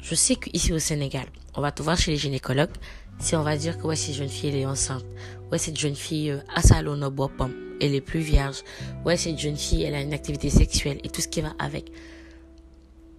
Je 0.01 0.15
sais 0.15 0.37
qu'ici 0.37 0.73
au 0.73 0.79
Sénégal, 0.79 1.27
on 1.55 1.61
va 1.61 1.73
te 1.73 1.83
voir 1.83 1.97
chez 1.97 2.11
les 2.11 2.17
gynécologues 2.17 2.75
si 3.19 3.37
on 3.37 3.43
va 3.43 3.57
dire 3.57 3.79
que 3.79 3.87
ouais, 3.87 3.97
cette 3.97 4.17
jeune 4.17 4.29
fille 4.29 4.57
est 4.57 4.67
enceinte. 4.67 5.05
Ouais, 5.51 5.59
cette 5.59 5.79
jeune 5.79 5.95
fille 5.95 6.31
euh, 6.31 6.39
sa 6.63 6.83
pomme, 6.83 7.55
elle 7.81 7.95
est 7.95 8.01
plus 8.01 8.21
vierge. 8.21 8.63
Ouais, 9.05 9.17
cette 9.17 9.39
jeune 9.39 9.57
fille 9.57 9.85
elle 9.85 9.95
a 9.95 10.01
une 10.01 10.13
activité 10.13 10.51
sexuelle 10.51 10.99
et 11.05 11.09
tout 11.09 11.21
ce 11.21 11.29
qui 11.29 11.41
va 11.41 11.53
avec. 11.59 11.93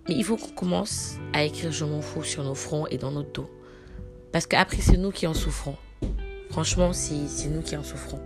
Mais 0.09 0.15
il 0.15 0.23
faut 0.25 0.35
qu'on 0.35 0.49
commence 0.49 1.15
à 1.31 1.43
écrire 1.43 1.71
je 1.71 1.85
m'en 1.85 2.01
fous 2.01 2.23
sur 2.23 2.43
nos 2.43 2.55
fronts 2.55 2.87
et 2.87 2.97
dans 2.97 3.11
notre 3.11 3.31
dos. 3.31 3.49
Parce 4.33 4.47
qu'après, 4.47 4.81
c'est 4.81 4.97
nous 4.97 5.11
qui 5.11 5.27
en 5.27 5.33
souffrons. 5.33 5.77
Franchement, 6.49 6.91
c'est 6.91 7.47
nous 7.49 7.61
qui 7.61 7.77
en 7.77 7.83
souffrons. 7.83 8.19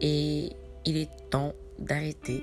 Et 0.00 0.50
il 0.84 0.96
est 0.96 1.08
temps 1.30 1.54
d'arrêter, 1.78 2.42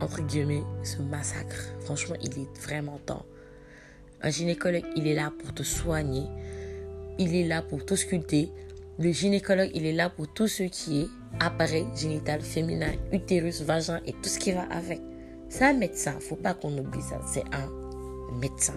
entre 0.00 0.22
guillemets, 0.22 0.64
ce 0.82 1.00
massacre. 1.02 1.56
Franchement, 1.80 2.16
il 2.22 2.38
est 2.38 2.58
vraiment 2.60 2.98
temps. 3.04 3.24
Un 4.22 4.30
gynécologue, 4.30 4.84
il 4.96 5.06
est 5.06 5.14
là 5.14 5.32
pour 5.38 5.54
te 5.54 5.62
soigner. 5.62 6.24
Il 7.18 7.34
est 7.34 7.46
là 7.46 7.62
pour 7.62 7.84
t'ausculter. 7.84 8.50
Le 8.98 9.12
gynécologue, 9.12 9.70
il 9.74 9.86
est 9.86 9.92
là 9.92 10.08
pour 10.08 10.32
tout 10.32 10.48
ce 10.48 10.64
qui 10.64 11.02
est 11.02 11.08
appareil 11.40 11.86
génital 11.94 12.40
féminin, 12.40 12.92
utérus, 13.12 13.62
vagin 13.62 14.00
et 14.06 14.12
tout 14.12 14.28
ce 14.28 14.38
qui 14.38 14.52
va 14.52 14.62
avec. 14.70 15.00
C'est 15.48 15.64
un 15.64 15.74
médecin. 15.74 16.18
Faut 16.20 16.36
pas 16.36 16.54
qu'on 16.54 16.76
oublie 16.76 17.02
ça. 17.02 17.20
C'est 17.26 17.44
un 17.54 17.70
médecin. 18.38 18.74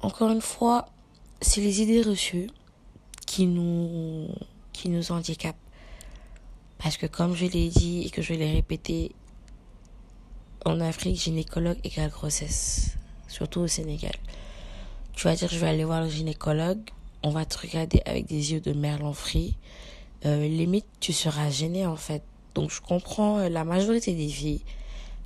Encore 0.00 0.30
une 0.30 0.42
fois, 0.42 0.86
c'est 1.40 1.60
les 1.60 1.80
idées 1.80 2.02
reçues 2.02 2.48
qui 3.26 3.46
nous, 3.46 4.28
qui 4.72 4.88
nous 4.88 5.12
handicapent. 5.12 5.56
Parce 6.84 6.98
que 6.98 7.06
comme 7.06 7.34
je 7.34 7.46
l'ai 7.46 7.70
dit 7.70 8.02
et 8.04 8.10
que 8.10 8.20
je 8.20 8.34
l'ai 8.34 8.52
répété 8.52 9.12
en 10.66 10.80
Afrique, 10.80 11.16
gynécologue 11.16 11.78
égale 11.82 12.10
grossesse, 12.10 12.98
surtout 13.26 13.60
au 13.60 13.66
Sénégal. 13.66 14.12
Tu 15.14 15.24
vas 15.24 15.34
dire, 15.34 15.48
je 15.48 15.58
vais 15.58 15.68
aller 15.68 15.84
voir 15.84 16.02
le 16.02 16.10
gynécologue, 16.10 16.82
on 17.22 17.30
va 17.30 17.46
te 17.46 17.56
regarder 17.56 18.02
avec 18.04 18.26
des 18.26 18.52
yeux 18.52 18.60
de 18.60 18.74
merlan 18.74 19.14
frit. 19.14 19.56
Euh, 20.26 20.46
limite, 20.46 20.84
tu 21.00 21.14
seras 21.14 21.48
gêné 21.48 21.86
en 21.86 21.96
fait. 21.96 22.22
Donc 22.54 22.70
je 22.70 22.82
comprends 22.82 23.38
euh, 23.38 23.48
la 23.48 23.64
majorité 23.64 24.12
des 24.12 24.28
filles 24.28 24.60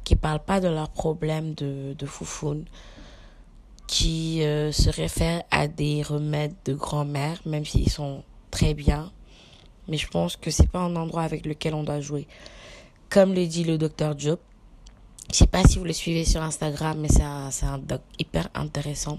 qui 0.05 0.15
parlent 0.15 0.45
pas 0.45 0.61
de 0.61 0.69
leurs 0.69 0.91
problèmes 0.91 1.55
de, 1.55 1.93
de 1.99 2.07
foufoune, 2.07 2.67
qui 3.89 4.45
euh, 4.45 4.71
se 4.71 4.91
réfèrent 4.91 5.43
à 5.51 5.67
des 5.67 6.05
remèdes 6.05 6.55
de 6.67 6.75
grand-mère, 6.75 7.41
même 7.47 7.65
s'ils 7.65 7.91
sont 7.91 8.23
très 8.53 8.75
bien. 8.75 9.11
Mais 9.89 9.97
je 9.97 10.07
pense 10.07 10.37
que 10.37 10.51
c'est 10.51 10.71
pas 10.71 10.81
un 10.81 10.95
endroit 10.97 11.23
avec 11.23 11.47
lequel 11.47 11.75
on 11.75 11.83
doit 11.83 12.01
jouer. 12.01 12.27
Comme 13.11 13.35
le 13.35 13.47
dit 13.47 13.65
le 13.65 13.79
docteur 13.79 14.19
Job, 14.19 14.39
je 15.31 15.37
sais 15.37 15.47
pas 15.47 15.63
si 15.65 15.79
vous 15.79 15.85
le 15.85 15.93
suivez 15.93 16.25
sur 16.25 16.43
Instagram, 16.43 16.99
mais 17.01 17.09
c'est 17.09 17.23
un, 17.23 17.51
un 17.63 17.79
doc 17.79 18.03
hyper 18.19 18.49
intéressant. 18.55 19.19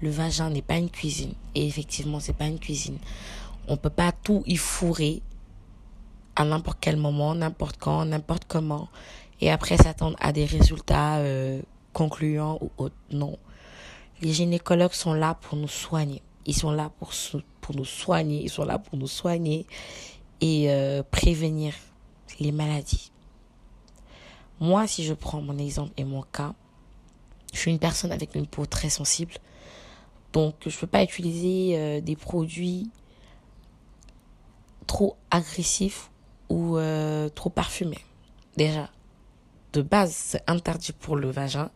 Le 0.00 0.10
vagin 0.10 0.50
n'est 0.50 0.62
pas 0.62 0.76
une 0.76 0.90
cuisine. 0.90 1.34
Et 1.54 1.66
effectivement, 1.66 2.20
c'est 2.20 2.36
pas 2.36 2.46
une 2.46 2.58
cuisine. 2.58 2.98
On 3.68 3.76
peut 3.76 3.90
pas 3.90 4.12
tout 4.12 4.42
y 4.46 4.56
fourrer 4.56 5.22
à 6.34 6.44
n'importe 6.44 6.78
quel 6.80 6.96
moment, 6.96 7.34
n'importe 7.34 7.76
quand, 7.78 8.04
n'importe 8.04 8.44
comment. 8.48 8.88
Et 9.40 9.50
après 9.50 9.76
s'attendre 9.76 10.16
à 10.20 10.32
des 10.32 10.44
résultats 10.44 11.18
euh, 11.18 11.60
concluants 11.92 12.58
ou 12.60 12.70
autres. 12.78 12.96
Non. 13.10 13.38
Les 14.20 14.32
gynécologues 14.32 14.92
sont 14.92 15.14
là 15.14 15.34
pour 15.34 15.56
nous 15.56 15.68
soigner. 15.68 16.22
Ils 16.46 16.54
sont 16.54 16.72
là 16.72 16.90
pour, 16.98 17.12
nous 17.74 17.84
soigner. 17.84 18.42
Ils 18.42 18.50
sont 18.50 18.64
là 18.64 18.78
pour 18.78 18.98
nous 18.98 19.06
soigner 19.06 19.66
et 20.40 20.70
euh, 20.70 21.02
prévenir 21.08 21.74
les 22.40 22.52
maladies. 22.52 23.12
Moi, 24.60 24.86
si 24.86 25.04
je 25.04 25.14
prends 25.14 25.40
mon 25.40 25.58
exemple 25.58 25.92
et 25.96 26.04
mon 26.04 26.22
cas, 26.22 26.54
je 27.52 27.58
suis 27.58 27.70
une 27.70 27.78
personne 27.78 28.12
avec 28.12 28.34
une 28.34 28.46
peau 28.46 28.66
très 28.66 28.88
sensible. 28.88 29.34
Donc, 30.32 30.54
je 30.66 30.74
ne 30.74 30.80
peux 30.80 30.86
pas 30.86 31.02
utiliser 31.02 31.78
euh, 31.78 32.00
des 32.00 32.16
produits 32.16 32.90
trop 34.86 35.16
agressifs 35.30 36.10
ou 36.48 36.76
euh, 36.76 37.28
trop 37.28 37.50
parfumés. 37.50 38.04
Déjà, 38.56 38.90
de 39.72 39.82
base, 39.82 40.12
c'est 40.14 40.42
interdit 40.48 40.92
pour 40.92 41.16
le 41.16 41.30
vagin 41.30 41.70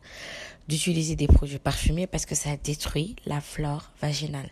d'utiliser 0.69 1.17
des 1.17 1.27
produits 1.27 1.59
parfumés 1.59 2.07
parce 2.07 2.27
que 2.27 2.35
ça 2.35 2.57
détruit 2.57 3.17
la 3.25 3.41
flore 3.41 3.91
vaginale. 4.01 4.51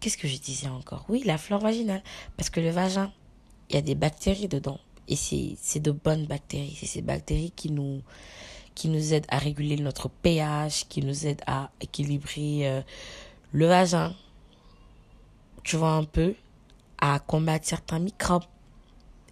Qu'est-ce 0.00 0.16
que 0.16 0.28
je 0.28 0.38
disais 0.38 0.68
encore? 0.68 1.04
Oui, 1.08 1.22
la 1.24 1.38
flore 1.38 1.60
vaginale. 1.60 2.02
Parce 2.36 2.50
que 2.50 2.60
le 2.60 2.70
vagin, 2.70 3.12
il 3.68 3.76
y 3.76 3.78
a 3.78 3.82
des 3.82 3.94
bactéries 3.94 4.48
dedans. 4.48 4.78
Et 5.08 5.16
c'est 5.16 5.80
de 5.80 5.90
bonnes 5.90 6.26
bactéries. 6.26 6.76
C'est 6.78 6.86
ces 6.86 7.02
bactéries 7.02 7.52
qui 7.54 7.70
nous, 7.70 8.02
qui 8.74 8.88
nous 8.88 9.14
aident 9.14 9.26
à 9.28 9.38
réguler 9.38 9.76
notre 9.76 10.08
pH, 10.08 10.86
qui 10.88 11.02
nous 11.02 11.26
aident 11.26 11.42
à 11.46 11.70
équilibrer 11.80 12.68
euh, 12.68 12.82
le 13.52 13.66
vagin. 13.66 14.14
Tu 15.64 15.76
vois 15.76 15.92
un 15.92 16.04
peu, 16.04 16.34
à 16.98 17.18
combattre 17.18 17.66
certains 17.66 17.98
microbes. 17.98 18.44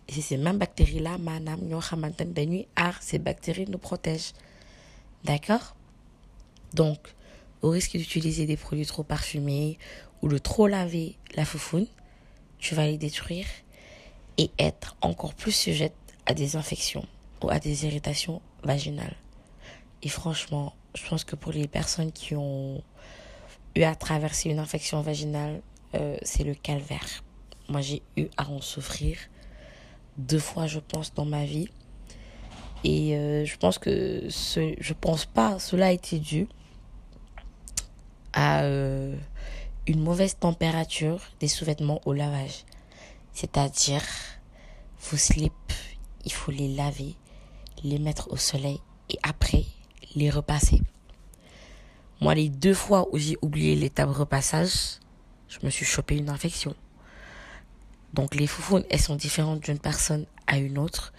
Et 0.09 0.13
c'est 0.13 0.21
ces 0.21 0.37
mêmes 0.37 0.59
bactéries-là, 0.59 1.19
madame, 1.19 1.61
ces 3.01 3.19
bactéries 3.19 3.67
nous 3.69 3.79
protègent. 3.79 4.33
D'accord? 5.25 5.75
Donc, 6.75 6.99
au 7.63 7.71
risque 7.71 7.97
d'utiliser 7.97 8.47
des 8.47 8.57
produits 8.57 8.85
trop 8.85 9.03
parfumés 9.03 9.79
ou 10.21 10.29
de 10.29 10.39
trop 10.39 10.67
laver 10.67 11.17
la 11.35 11.45
foufoune, 11.45 11.87
tu 12.59 12.75
vas 12.75 12.87
les 12.87 12.99
détruire 12.99 13.47
et 14.37 14.51
être 14.59 14.97
encore 15.01 15.35
plus 15.35 15.53
sujette 15.53 15.95
à 16.27 16.35
des 16.35 16.57
infections 16.57 17.07
ou 17.43 17.51
à 17.51 17.59
des 17.59 17.87
irritations 17.87 18.43
vaginales. 18.63 19.17
Et 20.03 20.09
franchement, 20.09 20.75
je 20.95 21.09
pense 21.09 21.25
que 21.25 21.37
pour 21.37 21.53
les 21.53 21.69
personnes 21.69 22.13
qui 22.13 22.35
ont 22.35 22.83
eu 23.75 23.83
à 23.83 23.95
traverser 23.95 24.51
une 24.51 24.59
infection 24.59 25.01
vaginale, 25.01 25.63
euh, 25.95 26.17
c'est 26.23 26.45
le 26.45 26.55
calvaire. 26.55 27.25
Moi, 27.69 27.81
j'ai 27.81 28.03
eu 28.17 28.27
à 28.37 28.49
en 28.49 28.61
souffrir 28.61 29.17
deux 30.19 30.39
fois, 30.39 30.67
je 30.67 30.79
pense, 30.79 31.15
dans 31.15 31.25
ma 31.25 31.45
vie. 31.45 31.69
Et 32.85 33.17
euh, 33.17 33.45
je 33.45 33.57
pense 33.57 33.79
que 33.79 34.29
ce, 34.29 34.75
je 34.79 34.93
pense 34.93 35.25
pas, 35.25 35.59
cela 35.59 35.87
a 35.87 35.91
été 35.91 36.19
dû 36.19 36.47
à 38.33 38.63
euh, 38.63 39.17
une 39.87 40.01
mauvaise 40.01 40.37
température 40.39 41.21
des 41.41 41.49
sous-vêtements 41.49 42.01
au 42.05 42.13
lavage. 42.13 42.65
C'est-à-dire, 43.33 44.05
vos 45.01 45.17
slips, 45.17 45.73
il 46.25 46.33
faut 46.33 46.51
les 46.51 46.75
laver, 46.75 47.15
les 47.83 47.99
mettre 47.99 48.31
au 48.31 48.37
soleil 48.37 48.81
et 49.09 49.19
après 49.23 49.65
les 50.15 50.31
repasser. 50.31 50.81
Moi, 52.21 52.35
les 52.35 52.49
deux 52.49 52.75
fois 52.75 53.09
où 53.13 53.19
j'ai 53.19 53.37
oublié 53.43 53.75
l'étape 53.75 54.11
repassage, 54.11 55.01
je 55.49 55.59
me 55.63 55.71
suis 55.71 55.85
chopé 55.85 56.17
une 56.17 56.29
infection. 56.29 56.75
Donc 58.15 58.35
les 58.35 58.47
foufounes, 58.47 58.85
elles 58.91 59.01
sont 59.01 59.17
différentes 59.17 59.61
d'une 59.61 59.79
personne 59.79 60.25
à 60.47 60.57
une 60.57 60.79
autre, 60.79 61.13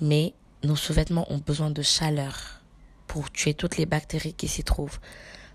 mais 0.00 0.34
nos 0.62 0.76
sous-vêtements 0.76 1.30
ont 1.32 1.38
besoin 1.38 1.70
de 1.70 1.82
chaleur 1.82 2.60
pour 3.06 3.30
tuer 3.30 3.54
toutes 3.54 3.78
les 3.78 3.86
bactéries 3.86 4.34
qui 4.34 4.48
s'y 4.48 4.64
trouvent. 4.64 4.98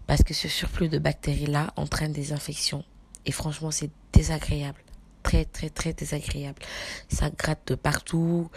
Parce 0.08 0.24
que 0.24 0.34
ce 0.34 0.48
surplus 0.48 0.90
de 0.90 0.98
bactéries-là 0.98 1.74
entraîne 1.76 2.14
des 2.14 2.34
infections. 2.34 2.84
Et 3.26 3.32
franchement, 3.32 3.70
c'est 3.70 3.92
désagréable 4.14 4.82
très 5.22 5.46
très 5.46 5.70
très 5.70 5.94
désagréable. 5.94 6.62
Ça 7.10 7.30
gratte 7.30 7.68
de 7.68 7.76
partout, 7.76 8.50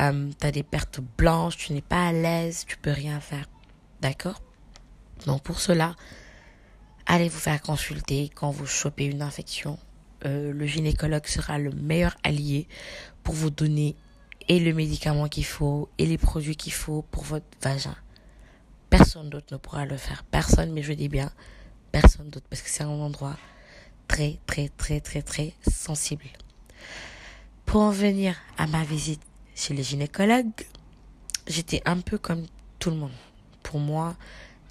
euh, 0.00 0.30
tu 0.40 0.46
as 0.46 0.50
des 0.50 0.62
pertes 0.62 1.00
blanches, 1.18 1.56
tu 1.56 1.72
n'es 1.72 1.82
pas 1.82 2.08
à 2.08 2.12
l'aise, 2.12 2.64
tu 2.66 2.76
peux 2.76 2.90
rien 2.90 3.20
faire. 3.20 3.46
D'accord? 4.00 4.40
Donc 5.26 5.42
pour 5.42 5.60
cela, 5.60 5.94
allez 7.06 7.28
vous 7.28 7.38
faire 7.38 7.60
consulter 7.60 8.30
quand 8.34 8.50
vous 8.50 8.66
chopez 8.66 9.04
une 9.04 9.22
infection. 9.22 9.78
Euh, 10.24 10.52
le 10.52 10.66
gynécologue 10.66 11.26
sera 11.26 11.58
le 11.58 11.70
meilleur 11.70 12.16
allié 12.22 12.68
pour 13.22 13.34
vous 13.34 13.50
donner 13.50 13.96
et 14.48 14.60
le 14.60 14.72
médicament 14.74 15.28
qu'il 15.28 15.44
faut 15.44 15.88
et 15.98 16.06
les 16.06 16.18
produits 16.18 16.56
qu'il 16.56 16.72
faut 16.72 17.02
pour 17.10 17.22
votre 17.24 17.46
vagin. 17.62 17.96
Personne 18.90 19.30
d'autre 19.30 19.46
ne 19.52 19.56
pourra 19.56 19.86
le 19.86 19.96
faire. 19.96 20.24
Personne, 20.24 20.72
mais 20.72 20.82
je 20.82 20.92
dis 20.92 21.08
bien 21.08 21.30
personne 21.90 22.30
d'autre 22.30 22.46
parce 22.48 22.62
que 22.62 22.70
c'est 22.70 22.82
un 22.82 22.88
endroit 22.88 23.36
très, 24.08 24.38
très, 24.46 24.68
très, 24.68 25.00
très, 25.00 25.22
très 25.22 25.54
sensible. 25.68 26.24
Pour 27.66 27.82
en 27.82 27.90
venir 27.90 28.36
à 28.58 28.66
ma 28.66 28.82
visite 28.84 29.22
chez 29.54 29.74
le 29.74 29.82
gynécologue, 29.82 30.50
j'étais 31.46 31.82
un 31.84 32.00
peu 32.00 32.18
comme 32.18 32.46
tout 32.78 32.90
le 32.90 32.96
monde. 32.96 33.12
Pour 33.62 33.78
moi, 33.78 34.16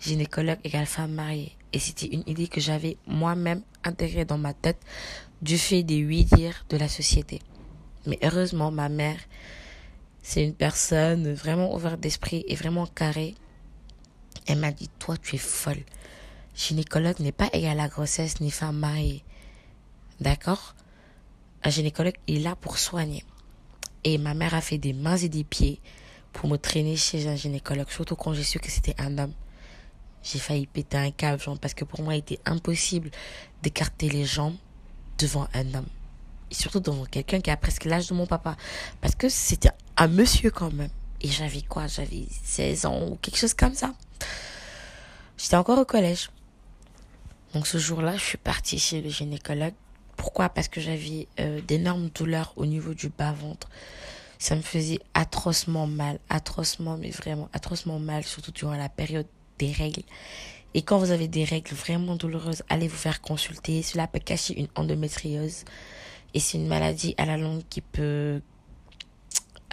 gynécologue 0.02 0.60
égale 0.64 0.86
femme 0.86 1.14
mariée. 1.14 1.56
Et 1.74 1.80
c'était 1.80 2.08
une 2.08 2.24
idée 2.26 2.48
que 2.48 2.62
j'avais 2.62 2.98
moi-même 3.06 3.62
intégrée 3.84 4.26
dans 4.26 4.38
ma 4.38 4.54
tête 4.54 4.80
du 5.42 5.58
fait 5.58 5.84
des 5.84 5.98
huit 5.98 6.26
dires 6.26 6.66
de 6.70 6.78
la 6.78 6.88
société. 6.88 7.40
Mais 8.06 8.18
heureusement, 8.24 8.72
ma 8.72 8.90
mère, 8.90 9.20
c'est 10.22 10.44
une 10.44 10.54
personne 10.54 11.34
vraiment 11.34 11.74
ouverte 11.74 12.00
d'esprit 12.00 12.44
et 12.48 12.56
vraiment 12.56 12.88
carrée. 12.88 13.36
Elle 14.48 14.60
m'a 14.60 14.72
dit, 14.72 14.90
toi, 15.00 15.16
tu 15.18 15.36
es 15.36 15.40
folle. 15.40 15.84
Gynécologue 16.56 17.20
n'est 17.20 17.32
pas 17.32 17.50
égal 17.54 17.80
à 17.80 17.88
grossesse 17.88 18.42
ni 18.42 18.52
femme 18.52 18.80
mariée. 18.80 19.24
D'accord? 20.20 20.76
Un 21.64 21.70
gynécologue 21.70 22.18
est 22.28 22.40
là 22.40 22.56
pour 22.56 22.78
soigner. 22.78 23.24
Et 24.04 24.18
ma 24.18 24.34
mère 24.34 24.54
a 24.54 24.62
fait 24.62 24.78
des 24.78 24.94
mains 24.94 25.18
et 25.18 25.30
des 25.30 25.44
pieds 25.44 25.80
pour 26.34 26.50
me 26.50 26.58
traîner 26.58 26.96
chez 26.96 27.28
un 27.28 27.36
gynécologue, 27.36 27.90
surtout 27.90 28.16
quand 28.16 28.34
j'ai 28.34 28.44
su 28.44 28.60
que 28.60 28.72
c'était 28.72 28.96
un 28.98 29.18
homme. 29.18 29.34
J'ai 30.24 30.40
failli 30.40 30.68
péter 30.68 30.98
un 30.98 31.12
câble, 31.12 31.42
parce 31.62 31.74
que 31.74 31.86
pour 31.86 32.02
moi, 32.02 32.16
il 32.16 32.20
était 32.20 32.40
impossible 32.46 33.10
d'écarter 33.62 34.10
les 34.10 34.26
jambes 34.26 34.56
devant 35.18 35.48
un 35.54 35.74
homme. 35.74 35.88
Et 36.52 36.56
surtout 36.56 36.80
devant 36.80 37.06
quelqu'un 37.06 37.40
qui 37.42 37.52
a 37.52 37.58
presque 37.58 37.86
l'âge 37.86 38.08
de 38.08 38.14
mon 38.14 38.26
papa. 38.26 38.58
Parce 39.02 39.16
que 39.16 39.30
c'était 39.30 39.70
un 39.98 40.08
monsieur 40.08 40.52
quand 40.52 40.74
même. 40.74 40.90
Et 41.22 41.28
j'avais 41.28 41.62
quoi? 41.62 41.88
J'avais 41.88 42.26
16 42.44 42.86
ans 42.86 43.08
ou 43.08 43.16
quelque 43.18 43.38
chose 43.38 43.54
comme 43.54 43.76
ça. 43.76 43.94
J'étais 45.38 45.56
encore 45.56 45.80
au 45.80 45.86
collège. 45.86 46.30
Donc 47.54 47.68
ce 47.68 47.78
jour-là, 47.78 48.16
je 48.18 48.24
suis 48.24 48.38
partie 48.38 48.80
chez 48.80 49.02
le 49.02 49.10
gynécologue 49.10 49.74
pourquoi? 50.20 50.50
Parce 50.50 50.68
que 50.68 50.82
j'avais 50.82 51.30
euh, 51.40 51.62
d'énormes 51.62 52.10
douleurs 52.10 52.52
au 52.58 52.66
niveau 52.66 52.94
du 52.94 53.08
bas-ventre. 53.08 53.70
Ça 54.38 54.56
me 54.58 54.62
faisait 54.62 55.00
atrocement 55.14 55.88
mal, 55.88 56.20
atrocement, 56.30 56.98
mais 56.98 57.10
vraiment 57.10 57.48
atrocement 57.54 58.00
mal, 58.00 58.26
surtout 58.26 58.52
durant 58.52 58.76
la 58.76 58.90
période 58.90 59.28
des 59.60 59.72
règles. 59.72 60.04
Et 60.74 60.82
quand 60.82 60.98
vous 60.98 61.12
avez 61.12 61.28
des 61.28 61.44
règles 61.44 61.74
vraiment 61.76 62.16
douloureuses, 62.16 62.64
allez 62.70 62.88
vous 62.88 62.98
faire 62.98 63.22
consulter. 63.22 63.82
Cela 63.82 64.08
peut 64.08 64.20
cacher 64.20 64.58
une 64.60 64.68
endométriose. 64.76 65.66
Et 66.34 66.40
c'est 66.40 66.58
une 66.58 66.68
maladie 66.68 67.16
à 67.18 67.26
la 67.26 67.38
longue 67.38 67.64
qui 67.70 67.82
peut, 67.82 68.42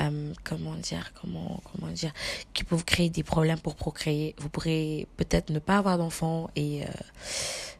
euh, 0.00 0.33
comment 0.43 0.75
dire, 0.75 1.12
comment, 1.21 1.61
comment 1.71 1.93
dire, 1.93 2.12
qui 2.55 2.64
peut 2.64 2.75
vous 2.75 2.85
créer 2.85 3.11
des 3.11 3.23
problèmes 3.23 3.59
pour 3.59 3.76
procréer. 3.76 4.35
Vous 4.38 4.49
pourrez 4.49 5.07
peut-être 5.19 5.50
ne 5.50 5.59
pas 5.59 5.78
avoir 5.78 5.99
d'enfant 5.99 6.49
et 6.57 6.83
euh, 6.85 6.88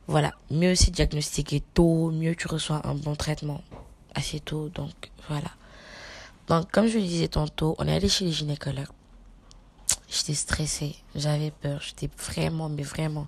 voilà, 0.07 0.35
mieux 0.51 0.75
c'est 0.75 0.91
diagnostiqué 0.91 1.63
tôt, 1.73 2.11
mieux 2.11 2.35
tu 2.35 2.49
reçois 2.49 2.87
un 2.87 2.95
bon 2.95 3.17
traitement 3.17 3.63
assez 4.15 4.41
tôt. 4.41 4.69
Donc 4.69 5.11
voilà. 5.29 5.51
Donc, 6.49 6.71
comme 6.71 6.87
je 6.87 6.99
le 6.99 7.05
disais 7.05 7.29
tantôt, 7.29 7.75
on 7.79 7.89
est 7.89 7.95
allé 7.95 8.09
chez 8.09 8.27
les 8.27 8.33
gynécologues. 8.33 8.96
J'étais 10.09 10.35
stressée, 10.35 10.95
j'avais 11.15 11.51
peur, 11.51 11.81
j'étais 11.83 12.09
vraiment, 12.17 12.69
mais 12.69 12.83
vraiment, 12.83 13.27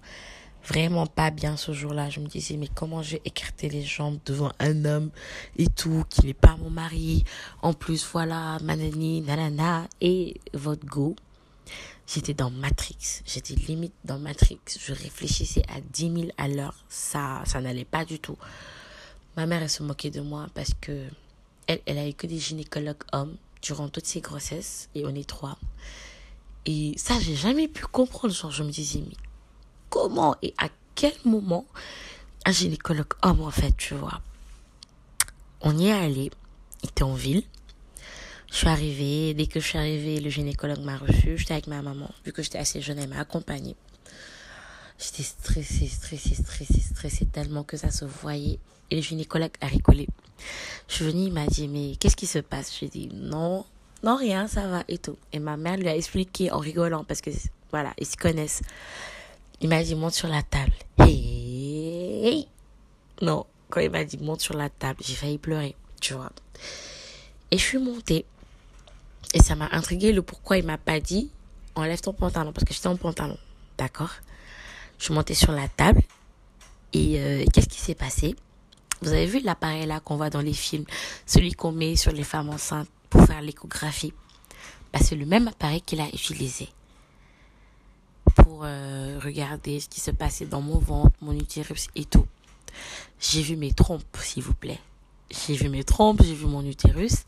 vraiment 0.64 1.06
pas 1.06 1.30
bien 1.30 1.56
ce 1.56 1.72
jour-là. 1.72 2.08
Je 2.08 2.20
me 2.20 2.26
disais, 2.26 2.56
mais 2.56 2.68
comment 2.72 3.02
je 3.02 3.12
vais 3.12 3.22
écarter 3.24 3.68
les 3.68 3.82
jambes 3.82 4.18
devant 4.24 4.52
un 4.60 4.84
homme 4.84 5.10
et 5.56 5.66
tout, 5.66 6.04
qui 6.08 6.26
n'est 6.26 6.34
pas 6.34 6.56
mon 6.56 6.70
mari. 6.70 7.24
En 7.62 7.72
plus, 7.72 8.06
voilà, 8.12 8.58
manani, 8.62 9.22
nanana, 9.22 9.88
et 10.00 10.40
votre 10.54 10.86
go. 10.86 11.16
J'étais 12.06 12.32
dans 12.32 12.50
Matrix. 12.50 13.22
J'étais 13.26 13.54
limite 13.54 13.94
dans 14.04 14.18
Matrix. 14.18 14.60
Je 14.80 14.94
réfléchissais 14.94 15.62
à 15.68 15.80
10 15.80 16.14
000 16.14 16.28
à 16.38 16.48
l'heure. 16.48 16.84
Ça, 16.88 17.42
ça 17.44 17.60
n'allait 17.60 17.84
pas 17.84 18.06
du 18.06 18.18
tout. 18.18 18.38
Ma 19.36 19.46
mère, 19.46 19.62
elle 19.62 19.68
se 19.68 19.82
moquait 19.82 20.10
de 20.10 20.22
moi 20.22 20.46
parce 20.54 20.72
que 20.80 21.06
elle, 21.66 21.80
elle 21.84 21.98
a 21.98 22.08
eu 22.08 22.14
que 22.14 22.26
des 22.26 22.38
gynécologues 22.38 23.04
hommes 23.12 23.36
durant 23.60 23.88
toutes 23.88 24.06
ses 24.06 24.20
grossesses 24.22 24.88
et 24.94 25.04
on 25.04 25.14
est 25.14 25.28
trois. 25.28 25.58
Et 26.70 26.92
ça, 26.98 27.18
j'ai 27.18 27.34
jamais 27.34 27.66
pu 27.66 27.86
comprendre. 27.86 28.34
Genre, 28.34 28.50
je 28.50 28.62
me 28.62 28.70
disais, 28.70 29.00
mais 29.00 29.16
comment 29.88 30.36
et 30.42 30.52
à 30.58 30.68
quel 30.94 31.14
moment 31.24 31.64
un 32.44 32.52
gynécologue 32.52 33.14
homme, 33.22 33.40
en 33.40 33.50
fait, 33.50 33.74
tu 33.78 33.94
vois. 33.94 34.20
On 35.62 35.78
y 35.78 35.86
est 35.86 35.92
allé. 35.92 36.30
Il 36.82 36.90
était 36.90 37.04
en 37.04 37.14
ville. 37.14 37.42
Je 38.50 38.56
suis 38.56 38.68
arrivée. 38.68 39.32
Dès 39.32 39.46
que 39.46 39.60
je 39.60 39.66
suis 39.66 39.78
arrivée, 39.78 40.20
le 40.20 40.28
gynécologue 40.28 40.80
m'a 40.80 40.98
reçu. 40.98 41.38
J'étais 41.38 41.54
avec 41.54 41.68
ma 41.68 41.80
maman. 41.80 42.10
Vu 42.26 42.34
que 42.34 42.42
j'étais 42.42 42.58
assez 42.58 42.82
jeune, 42.82 42.98
elle 42.98 43.08
m'a 43.08 43.20
accompagnée. 43.20 43.74
J'étais 44.98 45.22
stressée, 45.22 45.88
stressée, 45.88 46.34
stressée, 46.34 46.80
stressée 46.82 47.24
tellement 47.24 47.64
que 47.64 47.78
ça 47.78 47.90
se 47.90 48.04
voyait. 48.04 48.58
Et 48.90 48.96
le 48.96 49.00
gynécologue 49.00 49.52
a 49.62 49.68
rigolé. 49.68 50.06
Je 50.86 50.96
suis 50.96 51.04
venue, 51.06 51.28
il 51.28 51.32
m'a 51.32 51.46
dit, 51.46 51.66
mais 51.66 51.96
qu'est-ce 51.96 52.16
qui 52.16 52.26
se 52.26 52.40
passe? 52.40 52.76
J'ai 52.78 52.88
dit, 52.88 53.08
non, 53.14 53.64
non, 54.02 54.16
rien, 54.16 54.46
ça 54.46 54.66
va 54.68 54.84
et 54.88 54.98
tout. 54.98 55.16
Et 55.32 55.38
ma 55.40 55.56
mère 55.56 55.76
lui 55.76 55.88
a 55.88 55.96
expliqué 55.96 56.50
en 56.52 56.58
rigolant 56.58 57.04
parce 57.04 57.20
que, 57.20 57.30
voilà, 57.70 57.92
ils 57.98 58.06
se 58.06 58.16
connaissent. 58.16 58.62
Il 59.60 59.68
m'a 59.68 59.82
dit, 59.82 59.94
monte 59.94 60.14
sur 60.14 60.28
la 60.28 60.42
table. 60.42 60.72
Non, 63.20 63.46
quand 63.68 63.80
il 63.80 63.90
m'a 63.90 64.04
dit, 64.04 64.18
monte 64.18 64.40
sur 64.40 64.54
la 64.54 64.70
table, 64.70 65.00
j'ai 65.04 65.14
failli 65.14 65.38
pleurer, 65.38 65.74
tu 66.00 66.14
vois. 66.14 66.30
Et 67.50 67.58
je 67.58 67.62
suis 67.62 67.78
montée. 67.78 68.24
Et 69.34 69.42
ça 69.42 69.56
m'a 69.56 69.68
intrigué 69.72 70.12
le 70.12 70.22
pourquoi 70.22 70.58
il 70.58 70.64
m'a 70.64 70.78
pas 70.78 71.00
dit, 71.00 71.30
enlève 71.74 72.00
ton 72.00 72.12
pantalon, 72.12 72.52
parce 72.52 72.64
que 72.64 72.72
j'étais 72.72 72.86
en 72.86 72.96
pantalon. 72.96 73.36
D'accord? 73.76 74.12
Je 74.98 75.04
suis 75.04 75.14
montée 75.14 75.34
sur 75.34 75.52
la 75.52 75.68
table. 75.68 76.02
Et 76.92 77.20
euh, 77.20 77.44
qu'est-ce 77.52 77.68
qui 77.68 77.80
s'est 77.80 77.94
passé? 77.94 78.36
Vous 79.02 79.12
avez 79.12 79.26
vu 79.26 79.40
l'appareil 79.40 79.86
là 79.86 80.00
qu'on 80.00 80.16
voit 80.16 80.30
dans 80.30 80.40
les 80.40 80.52
films, 80.52 80.84
celui 81.26 81.52
qu'on 81.52 81.72
met 81.72 81.96
sur 81.96 82.12
les 82.12 82.24
femmes 82.24 82.50
enceintes 82.50 82.88
pour 83.10 83.24
faire 83.24 83.40
l'échographie. 83.40 84.12
Bah, 84.92 85.00
c'est 85.02 85.16
le 85.16 85.26
même 85.26 85.48
appareil 85.48 85.82
qu'il 85.82 86.00
a 86.00 86.08
utilisé 86.08 86.68
pour 88.34 88.62
euh, 88.64 89.18
regarder 89.22 89.80
ce 89.80 89.88
qui 89.88 90.00
se 90.00 90.10
passait 90.10 90.46
dans 90.46 90.60
mon 90.60 90.78
ventre, 90.78 91.16
mon 91.20 91.32
utérus 91.32 91.88
et 91.94 92.04
tout. 92.04 92.26
J'ai 93.20 93.42
vu 93.42 93.56
mes 93.56 93.72
trompes, 93.72 94.02
s'il 94.22 94.42
vous 94.42 94.54
plaît. 94.54 94.80
J'ai 95.30 95.54
vu 95.54 95.68
mes 95.68 95.84
trompes, 95.84 96.22
j'ai 96.22 96.34
vu 96.34 96.46
mon 96.46 96.64
utérus. 96.64 97.24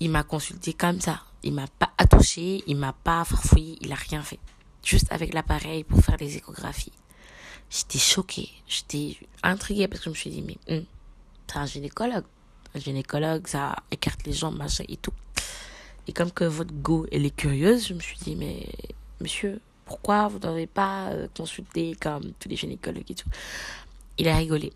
Il 0.00 0.10
m'a 0.10 0.24
consulté 0.24 0.72
comme 0.72 1.00
ça. 1.00 1.22
Il 1.42 1.54
m'a 1.54 1.66
pas 1.66 1.90
attouché, 1.98 2.62
il 2.66 2.76
m'a 2.76 2.92
pas 2.92 3.24
farfouillé, 3.24 3.78
il 3.80 3.92
a 3.92 3.96
rien 3.96 4.22
fait. 4.22 4.38
Juste 4.84 5.10
avec 5.10 5.32
l'appareil 5.32 5.84
pour 5.84 6.00
faire 6.00 6.16
les 6.18 6.36
échographies. 6.36 6.92
J'étais 7.72 7.98
choquée, 7.98 8.50
j'étais 8.68 9.16
intriguée 9.42 9.88
parce 9.88 10.00
que 10.00 10.04
je 10.04 10.10
me 10.10 10.14
suis 10.14 10.28
dit, 10.28 10.42
mais 10.42 10.58
hum, 10.68 10.84
c'est 11.46 11.56
un 11.56 11.64
gynécologue. 11.64 12.24
Un 12.74 12.78
gynécologue, 12.80 13.46
ça 13.46 13.76
écarte 13.90 14.26
les 14.26 14.34
jambes, 14.34 14.56
machin 14.56 14.84
et 14.88 14.98
tout. 14.98 15.12
Et 16.06 16.12
comme 16.12 16.30
que 16.30 16.44
votre 16.44 16.72
go, 16.74 17.06
elle 17.10 17.24
est 17.24 17.34
curieuse, 17.34 17.86
je 17.88 17.94
me 17.94 18.00
suis 18.00 18.18
dit, 18.18 18.36
mais 18.36 18.68
monsieur, 19.20 19.60
pourquoi 19.86 20.28
vous 20.28 20.38
n'avez 20.38 20.66
pas 20.66 21.08
euh, 21.12 21.28
consulté 21.34 21.96
comme 21.98 22.32
tous 22.38 22.48
les 22.48 22.56
gynécologues 22.56 23.10
et 23.10 23.14
tout? 23.14 23.28
Il 24.18 24.28
a 24.28 24.36
rigolé. 24.36 24.72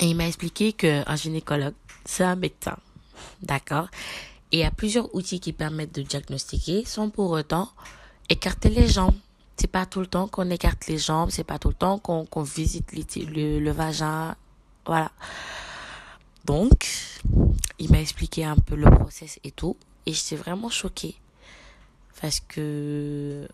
Et 0.00 0.06
il 0.06 0.16
m'a 0.16 0.26
expliqué 0.26 0.74
qu'un 0.74 1.16
gynécologue, 1.16 1.74
c'est 2.04 2.24
un 2.24 2.36
médecin. 2.36 2.76
D'accord? 3.42 3.88
Et 4.52 4.58
il 4.58 4.60
y 4.60 4.64
a 4.64 4.70
plusieurs 4.70 5.14
outils 5.14 5.40
qui 5.40 5.52
permettent 5.52 5.94
de 5.94 6.02
diagnostiquer 6.02 6.84
sans 6.84 7.08
pour 7.08 7.30
autant 7.30 7.70
écarter 8.28 8.68
les 8.68 8.88
jambes. 8.88 9.14
C'est 9.56 9.70
pas 9.70 9.86
tout 9.86 10.00
le 10.00 10.06
temps 10.06 10.26
qu'on 10.26 10.50
écarte 10.50 10.86
les 10.88 10.98
jambes, 10.98 11.30
c'est 11.30 11.44
pas 11.44 11.58
tout 11.58 11.68
le 11.68 11.74
temps 11.74 11.98
qu'on 11.98 12.42
visite 12.42 12.92
le, 12.92 13.60
le 13.60 13.70
vagin. 13.70 14.34
Voilà. 14.86 15.10
Donc, 16.44 16.88
il 17.78 17.90
m'a 17.90 18.00
expliqué 18.00 18.44
un 18.44 18.56
peu 18.56 18.74
le 18.74 18.90
process 18.90 19.38
et 19.44 19.50
tout. 19.50 19.76
Et 20.06 20.12
j'étais 20.12 20.36
vraiment 20.36 20.68
choquée. 20.68 21.16
Parce 22.20 22.40
que, 22.40 23.48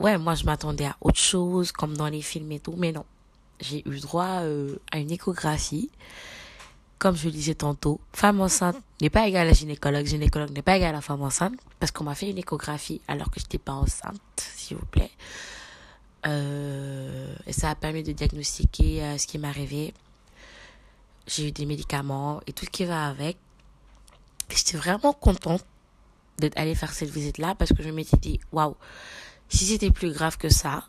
ouais, 0.00 0.18
moi 0.18 0.34
je 0.34 0.44
m'attendais 0.44 0.86
à 0.86 0.96
autre 1.00 1.18
chose, 1.18 1.72
comme 1.72 1.96
dans 1.96 2.08
les 2.08 2.22
films 2.22 2.52
et 2.52 2.60
tout. 2.60 2.74
Mais 2.76 2.92
non. 2.92 3.04
J'ai 3.60 3.82
eu 3.88 3.98
droit 4.00 4.42
euh, 4.42 4.76
à 4.92 4.98
une 4.98 5.10
échographie. 5.10 5.90
Comme 6.98 7.16
je 7.16 7.26
le 7.26 7.30
disais 7.30 7.54
tantôt, 7.54 8.00
femme 8.12 8.40
enceinte 8.40 8.76
n'est 9.00 9.10
pas 9.10 9.28
égale 9.28 9.48
à 9.48 9.52
gynécologue, 9.52 10.04
gynécologue 10.04 10.50
n'est 10.50 10.62
pas 10.62 10.76
égale 10.76 10.96
à 10.96 11.00
femme 11.00 11.22
enceinte, 11.22 11.54
parce 11.78 11.92
qu'on 11.92 12.04
m'a 12.04 12.16
fait 12.16 12.30
une 12.30 12.38
échographie 12.38 13.00
alors 13.06 13.30
que 13.30 13.38
j'étais 13.38 13.58
pas 13.58 13.74
enceinte, 13.74 14.20
s'il 14.36 14.76
vous 14.76 14.86
plaît. 14.86 15.10
Euh, 16.26 17.34
et 17.46 17.52
ça 17.52 17.70
a 17.70 17.74
permis 17.76 18.02
de 18.02 18.10
diagnostiquer 18.10 19.04
euh, 19.04 19.18
ce 19.18 19.28
qui 19.28 19.38
m'arrivait. 19.38 19.94
J'ai 21.28 21.48
eu 21.48 21.52
des 21.52 21.66
médicaments 21.66 22.40
et 22.46 22.52
tout 22.52 22.64
ce 22.64 22.70
qui 22.70 22.84
va 22.84 23.06
avec. 23.06 23.36
J'étais 24.48 24.76
vraiment 24.76 25.12
contente 25.12 25.64
d'être 26.38 26.58
allée 26.58 26.74
faire 26.74 26.92
cette 26.92 27.10
visite-là 27.10 27.54
parce 27.54 27.72
que 27.72 27.82
je 27.82 27.90
m'étais 27.90 28.16
dit, 28.16 28.40
waouh, 28.50 28.76
si 29.48 29.66
c'était 29.66 29.90
plus 29.90 30.12
grave 30.12 30.36
que 30.36 30.48
ça, 30.48 30.88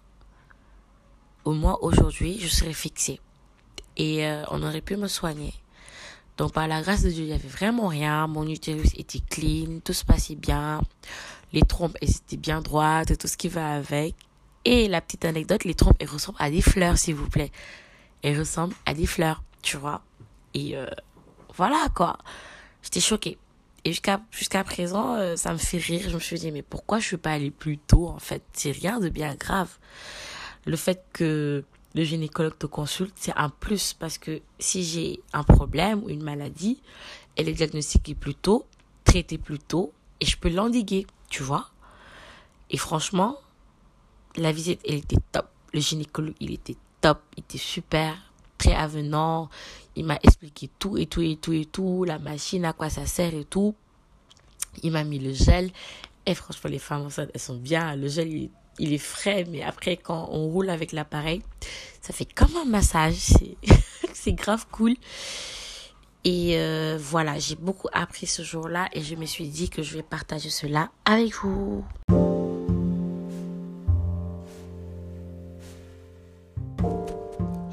au 1.46 1.54
moins 1.54 1.78
aujourd'hui, 1.82 2.40
je 2.40 2.48
serais 2.48 2.74
fixée. 2.74 3.20
Et 3.98 4.26
euh, 4.26 4.44
on 4.50 4.64
aurait 4.64 4.82
pu 4.82 4.96
me 4.96 5.08
soigner. 5.08 5.54
Donc 6.40 6.54
par 6.54 6.70
la 6.70 6.82
grâce 6.82 7.04
de 7.04 7.10
Dieu, 7.10 7.26
il 7.26 7.28
n'y 7.28 7.34
avait 7.34 7.50
vraiment 7.50 7.88
rien. 7.88 8.26
Mon 8.26 8.48
utérus 8.48 8.94
était 8.96 9.20
clean, 9.20 9.82
tout 9.84 9.92
se 9.92 10.06
passait 10.06 10.36
bien. 10.36 10.82
Les 11.52 11.64
trompes, 11.64 11.98
étaient 12.00 12.38
bien 12.38 12.62
droites, 12.62 13.18
tout 13.18 13.28
ce 13.28 13.36
qui 13.36 13.50
va 13.50 13.74
avec. 13.74 14.16
Et 14.64 14.88
la 14.88 15.02
petite 15.02 15.26
anecdote, 15.26 15.66
les 15.66 15.74
trompes, 15.74 15.98
elles 16.00 16.08
ressemblent 16.08 16.38
à 16.40 16.50
des 16.50 16.62
fleurs, 16.62 16.98
s'il 16.98 17.16
vous 17.16 17.28
plaît. 17.28 17.52
Elles 18.22 18.40
ressemblent 18.40 18.76
à 18.86 18.94
des 18.94 19.06
fleurs, 19.06 19.44
tu 19.62 19.76
vois. 19.76 20.02
Et 20.54 20.78
euh, 20.78 20.88
voilà, 21.58 21.88
quoi. 21.94 22.18
J'étais 22.84 23.02
choquée. 23.02 23.38
Et 23.84 23.90
jusqu'à 23.92 24.22
jusqu'à 24.32 24.64
présent, 24.64 25.16
euh, 25.16 25.36
ça 25.36 25.52
me 25.52 25.58
fait 25.58 25.78
rire. 25.78 26.08
Je 26.10 26.16
me 26.16 26.22
suis 26.22 26.40
dit, 26.40 26.54
mais 26.54 26.62
pourquoi 26.62 27.00
je 27.00 27.06
suis 27.06 27.18
pas 27.18 27.32
allée 27.32 27.52
plus 27.52 27.78
tôt, 27.78 28.08
en 28.08 28.20
fait? 28.20 28.44
C'est 28.54 28.72
rien 28.72 29.02
de 29.02 29.10
bien 29.10 29.36
grave. 29.36 29.78
Le 30.66 30.78
fait 30.78 31.04
que 31.12 31.66
gynécologue 32.04 32.58
te 32.58 32.66
consulte, 32.66 33.14
c'est 33.16 33.36
un 33.36 33.50
plus 33.50 33.94
parce 33.94 34.18
que 34.18 34.42
si 34.60 34.84
j'ai 34.84 35.22
un 35.34 35.44
problème 35.44 36.04
ou 36.04 36.10
une 36.10 36.24
maladie, 36.24 36.82
elle 37.36 37.50
est 37.50 37.54
diagnostiquée 37.54 38.16
plus 38.16 38.36
tôt, 38.36 38.66
traitée 39.04 39.38
plus 39.38 39.60
tôt 39.60 39.94
et 40.20 40.26
je 40.26 40.38
peux 40.38 40.50
l'endiguer, 40.50 41.08
tu 41.30 41.44
vois. 41.44 41.70
Et 42.70 42.78
franchement, 42.78 43.38
la 44.36 44.52
visite, 44.52 44.80
elle 44.88 44.96
était 44.96 45.18
top. 45.32 45.48
Le 45.74 45.80
gynécologue, 45.80 46.36
il 46.40 46.54
était 46.54 46.76
top, 47.02 47.22
il 47.38 47.42
était 47.42 47.58
super, 47.58 48.16
très 48.58 48.74
avenant. 48.74 49.50
Il 49.96 50.06
m'a 50.06 50.20
expliqué 50.22 50.70
tout 50.80 50.98
et 50.98 51.06
tout 51.06 51.22
et 51.22 51.38
tout 51.38 51.54
et 51.54 51.66
tout, 51.66 52.04
la 52.04 52.20
machine, 52.20 52.66
à 52.66 52.74
quoi 52.74 52.90
ça 52.90 53.06
sert 53.06 53.34
et 53.34 53.46
tout. 53.46 53.76
Il 54.84 54.92
m'a 54.92 55.04
mis 55.04 55.20
le 55.20 55.34
gel. 55.34 55.72
Et 56.26 56.36
franchement, 56.36 56.70
les 56.70 56.80
femmes 56.80 57.02
enceintes, 57.02 57.32
elles 57.34 57.40
sont 57.40 57.58
bien. 57.58 57.96
Le 57.96 58.08
gel, 58.08 58.34
est 58.34 58.52
il 58.80 58.94
est 58.94 58.98
frais, 58.98 59.46
mais 59.50 59.62
après, 59.62 59.98
quand 59.98 60.30
on 60.32 60.48
roule 60.48 60.70
avec 60.70 60.92
l'appareil, 60.92 61.42
ça 62.02 62.14
fait 62.14 62.26
comme 62.26 62.56
un 62.56 62.66
massage. 62.66 63.34
C'est 64.14 64.34
grave 64.34 64.66
cool. 64.72 64.96
Et 66.26 66.58
euh, 66.58 66.98
voilà, 67.00 67.40
j'ai 67.40 67.56
beaucoup 67.56 67.88
appris 67.94 68.28
ce 68.28 68.42
jour-là 68.42 68.90
et 68.94 69.02
je 69.02 69.16
me 69.16 69.26
suis 69.26 69.48
dit 69.48 69.70
que 69.70 69.84
je 69.84 69.96
vais 69.96 70.04
partager 70.04 70.50
cela 70.50 70.90
avec 71.06 71.34
vous. 71.36 71.86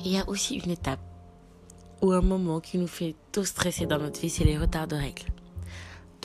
Il 0.04 0.12
y 0.12 0.18
a 0.18 0.28
aussi 0.28 0.56
une 0.56 0.70
étape 0.70 1.00
ou 2.02 2.12
un 2.12 2.20
moment 2.20 2.60
qui 2.60 2.78
nous 2.78 2.86
fait 2.86 3.16
tout 3.32 3.44
stresser 3.44 3.86
dans 3.86 3.98
notre 3.98 4.20
vie, 4.20 4.30
c'est 4.30 4.44
les 4.44 4.56
retards 4.56 4.86
de 4.86 4.94
règles. 4.94 5.24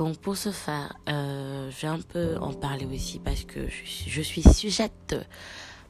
Donc 0.02 0.18
pour 0.18 0.36
ce 0.36 0.50
faire, 0.50 0.98
euh, 1.10 1.70
je 1.70 1.82
vais 1.82 1.88
un 1.88 2.00
peu 2.00 2.36
en 2.38 2.54
parler 2.54 2.88
aussi 2.92 3.20
parce 3.20 3.44
que 3.44 3.68
je, 3.70 4.22
suis 4.24 4.42
sujette 4.42 5.16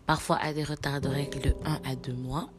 parfois 0.06 0.36
à 0.41 0.52
des 0.52 0.65
retards 0.65 1.00
de 1.00 1.08
règles 1.08 1.39
de 1.39 1.56
1 1.63 1.80
à 1.89 1.95
2 1.95 2.12
mois. 2.12 2.50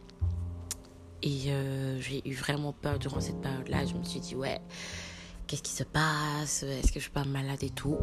Et 1.23 1.53
euh, 1.53 2.01
j'ai 2.01 2.27
eu 2.27 2.33
vraiment 2.33 2.73
peur 2.73 2.99
durant 2.99 3.21
cette 3.21 3.43
période-là. 3.43 3.85
Je 3.85 3.93
me 3.93 4.03
suis 4.03 4.21
dit, 4.21 4.35
ouais, 4.35 4.63
qu'est-ce 5.47 5.63
qui 5.63 5.73
se 5.73 5.85
passe? 5.85 6.63
Est-ce 6.63 6.87
que 6.91 6.95
je 6.95 7.01
suis 7.01 7.11
pas 7.11 7.27
malade 7.27 7.63
et 7.63 7.69
tout? 7.69 7.99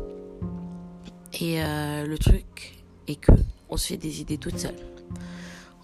Et 1.40 1.64
euh, 1.64 2.06
le 2.06 2.20
truc 2.20 2.84
est 3.08 3.16
que 3.16 3.32
on 3.68 3.78
se 3.78 3.88
fait 3.88 3.98
des 3.98 4.22
idées 4.22 4.38
toutes 4.38 4.60
seules. 4.60 4.78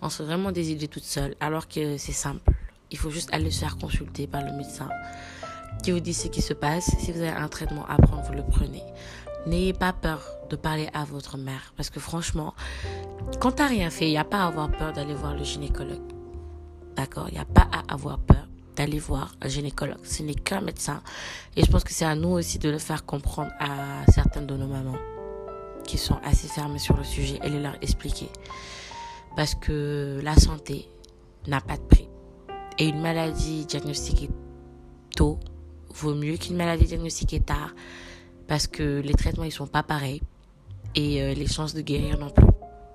On 0.04 0.10
se 0.12 0.18
fait 0.18 0.26
vraiment 0.26 0.52
des 0.52 0.70
idées 0.70 0.88
toutes 0.88 1.04
seules 1.04 1.36
alors 1.40 1.68
que 1.68 1.98
c'est 1.98 2.12
simple. 2.12 2.52
Il 2.92 3.00
faut 3.00 3.10
juste 3.10 3.34
aller 3.34 3.50
se 3.50 3.62
faire 3.62 3.80
consulter 3.80 4.28
par 4.28 4.44
le 4.44 4.52
médecin 4.52 4.90
qui 5.84 5.92
vous 5.92 6.00
dit 6.00 6.14
ce 6.14 6.28
qui 6.28 6.42
se 6.42 6.54
passe. 6.54 6.96
Si 7.00 7.12
vous 7.12 7.20
avez 7.20 7.30
un 7.30 7.48
traitement 7.48 7.86
à 7.88 7.98
prendre, 7.98 8.24
vous 8.24 8.34
le 8.34 8.44
prenez. 8.44 8.84
N'ayez 9.46 9.74
pas 9.74 9.94
peur 9.94 10.22
de 10.50 10.56
parler 10.56 10.90
à 10.94 11.04
votre 11.04 11.38
mère. 11.38 11.74
Parce 11.78 11.90
que 11.90 12.00
franchement, 12.00 12.54
quand 13.40 13.54
t'as 13.54 13.68
rien 13.68 13.90
fait, 13.90 14.08
il 14.08 14.12
n'y 14.12 14.18
a 14.18 14.24
pas 14.24 14.44
à 14.44 14.48
avoir 14.48 14.72
peur 14.72 14.94
d'aller 14.94 15.14
voir 15.14 15.36
le 15.36 15.44
gynécologue. 15.44 16.02
D'accord? 16.96 17.28
Il 17.30 17.36
n'y 17.36 17.40
a 17.40 17.46
pas 17.46 17.68
à 17.72 17.94
avoir 17.94 18.20
peur 18.20 18.48
d'aller 18.76 19.00
voir 19.00 19.36
un 19.42 19.48
gynécologue. 19.48 20.04
Ce 20.04 20.24
n'est 20.24 20.36
qu'un 20.36 20.62
médecin. 20.62 21.02
Et 21.56 21.64
je 21.64 21.72
pense 21.72 21.84
que 21.84 21.94
c'est 21.94 22.06
à 22.06 22.16
nous 22.16 22.30
aussi 22.30 22.60
de 22.60 22.70
le 22.70 22.78
faire 22.78 23.06
comprendre 23.06 23.52
à 23.60 24.10
certaines 24.12 24.48
de 24.48 24.56
nos 24.56 24.68
mamans 24.68 24.98
qui 25.86 25.98
sont 25.98 26.18
assez 26.24 26.48
fermées 26.48 26.80
sur 26.80 26.98
le 26.98 27.04
sujet 27.04 27.40
et 27.44 27.50
de 27.50 27.58
leur 27.58 27.76
expliquer. 27.82 28.30
Parce 29.36 29.56
que 29.56 30.20
la 30.24 30.36
santé 30.36 30.90
n'a 31.48 31.62
pas 31.62 31.78
de 31.78 31.84
prix. 31.84 32.08
Et 32.78 32.88
une 32.88 33.02
maladie 33.02 33.66
diagnostiquée 33.66 34.30
tôt 35.16 35.40
vaut 35.96 36.16
mieux 36.16 36.38
qu'une 36.38 36.56
maladie 36.56 36.86
diagnostiquée 36.86 37.40
tard 37.40 37.74
parce 38.48 38.68
que 38.68 39.02
les 39.02 39.14
traitements 39.14 39.44
ils 39.44 39.52
sont 39.52 39.68
pas 39.68 39.84
pareils 39.84 40.22
et 40.96 41.22
euh, 41.22 41.34
les 41.34 41.48
chances 41.48 41.74
de 41.74 41.82
guérir 41.82 42.18
non 42.20 42.30
plus. 42.30 42.46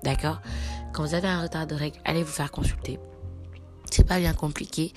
D'accord? 0.03 0.41
Quand 0.93 1.03
vous 1.05 1.13
avez 1.13 1.27
un 1.27 1.41
retard 1.41 1.67
de 1.67 1.75
règles, 1.75 1.97
allez 2.05 2.23
vous 2.23 2.31
faire 2.31 2.51
consulter. 2.51 2.99
C'est 3.91 4.07
pas 4.07 4.19
bien 4.19 4.33
compliqué. 4.33 4.93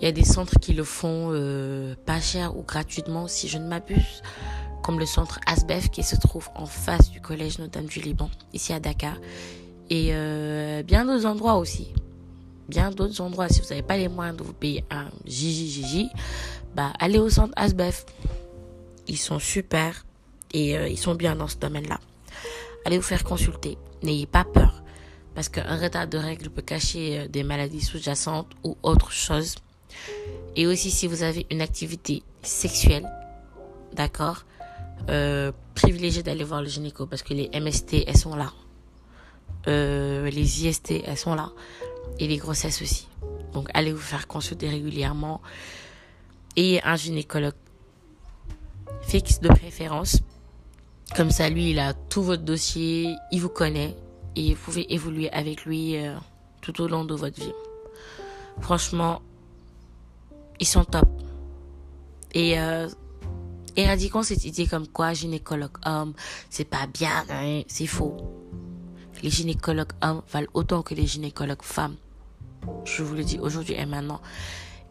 Il 0.00 0.04
y 0.04 0.06
a 0.06 0.12
des 0.12 0.24
centres 0.24 0.58
qui 0.58 0.74
le 0.74 0.84
font 0.84 1.30
euh, 1.32 1.94
pas 2.06 2.20
cher 2.20 2.56
ou 2.56 2.62
gratuitement 2.62 3.26
si 3.26 3.48
je 3.48 3.58
ne 3.58 3.66
m'abuse, 3.66 4.22
comme 4.82 4.98
le 4.98 5.06
centre 5.06 5.40
Asbef 5.46 5.90
qui 5.90 6.02
se 6.02 6.16
trouve 6.16 6.48
en 6.54 6.66
face 6.66 7.10
du 7.10 7.20
collège 7.20 7.58
Notre-Dame 7.58 7.86
du 7.86 8.00
Liban, 8.00 8.30
ici 8.52 8.72
à 8.72 8.80
Dakar, 8.80 9.16
et 9.90 10.10
euh, 10.12 10.82
bien 10.82 11.04
d'autres 11.04 11.26
endroits 11.26 11.56
aussi. 11.56 11.88
Bien 12.68 12.90
d'autres 12.90 13.20
endroits. 13.20 13.48
Si 13.48 13.60
vous 13.60 13.68
n'avez 13.68 13.82
pas 13.82 13.96
les 13.96 14.08
moyens 14.08 14.36
de 14.36 14.42
vous 14.42 14.54
payer 14.54 14.84
un 14.90 15.06
Gigi 15.26 16.08
bah 16.74 16.92
allez 16.98 17.18
au 17.18 17.30
centre 17.30 17.52
Asbef. 17.56 18.04
Ils 19.06 19.18
sont 19.18 19.38
super 19.38 20.04
et 20.52 20.76
euh, 20.76 20.88
ils 20.88 20.98
sont 20.98 21.14
bien 21.14 21.36
dans 21.36 21.48
ce 21.48 21.56
domaine-là. 21.56 22.00
Allez 22.84 22.96
vous 22.96 23.04
faire 23.04 23.24
consulter. 23.24 23.78
N'ayez 24.02 24.26
pas 24.26 24.44
peur. 24.44 24.82
Parce 25.34 25.48
qu'un 25.48 25.76
retard 25.76 26.06
de 26.06 26.18
règles 26.18 26.50
peut 26.50 26.62
cacher 26.62 27.18
euh, 27.18 27.28
des 27.28 27.42
maladies 27.42 27.80
sous-jacentes 27.80 28.52
ou 28.62 28.76
autre 28.82 29.12
chose. 29.12 29.56
Et 30.56 30.66
aussi 30.66 30.90
si 30.90 31.06
vous 31.06 31.22
avez 31.22 31.46
une 31.50 31.60
activité 31.60 32.22
sexuelle, 32.42 33.08
d'accord, 33.92 34.44
euh, 35.10 35.52
privilégiez 35.74 36.22
d'aller 36.22 36.44
voir 36.44 36.62
le 36.62 36.68
gynéco 36.68 37.06
parce 37.06 37.22
que 37.22 37.34
les 37.34 37.50
MST, 37.58 38.04
elles 38.06 38.16
sont 38.16 38.36
là. 38.36 38.52
Les 39.66 40.66
IST, 40.66 41.02
elles 41.04 41.16
sont 41.16 41.34
là. 41.34 41.50
Et 42.18 42.28
les 42.28 42.36
grossesses 42.36 42.82
aussi. 42.82 43.08
Donc 43.52 43.68
allez 43.74 43.92
vous 43.92 43.98
faire 43.98 44.26
consulter 44.26 44.68
régulièrement. 44.68 45.40
Et 46.56 46.80
un 46.82 46.96
gynécologue 46.96 47.54
fixe 49.02 49.40
de 49.40 49.48
préférence. 49.48 50.20
Comme 51.16 51.30
ça, 51.30 51.48
lui, 51.48 51.70
il 51.70 51.78
a 51.78 51.94
tout 51.94 52.22
votre 52.22 52.42
dossier, 52.42 53.14
il 53.30 53.40
vous 53.40 53.48
connaît 53.48 53.96
et 54.36 54.54
vous 54.54 54.60
pouvez 54.60 54.92
évoluer 54.92 55.30
avec 55.30 55.64
lui 55.64 55.96
euh, 55.96 56.16
tout 56.60 56.80
au 56.80 56.88
long 56.88 57.04
de 57.04 57.14
votre 57.14 57.40
vie. 57.40 57.52
Franchement, 58.60 59.22
ils 60.60 60.66
sont 60.66 60.84
top. 60.84 61.08
Et 62.32 62.58
euh, 62.58 62.88
éradiquons 63.76 64.22
cette 64.22 64.44
idée 64.44 64.66
comme 64.66 64.88
quoi 64.88 65.12
gynécologue 65.12 65.76
homme, 65.84 66.14
c'est 66.50 66.64
pas 66.64 66.86
bien, 66.86 67.24
hein, 67.30 67.62
c'est 67.68 67.86
faux. 67.86 68.16
Les 69.22 69.30
gynécologues 69.30 69.92
hommes 70.02 70.22
valent 70.32 70.50
autant 70.54 70.82
que 70.82 70.94
les 70.94 71.06
gynécologues 71.06 71.62
femmes. 71.62 71.96
Je 72.84 73.02
vous 73.02 73.14
le 73.14 73.24
dis 73.24 73.38
aujourd'hui 73.38 73.74
et 73.74 73.86
maintenant. 73.86 74.20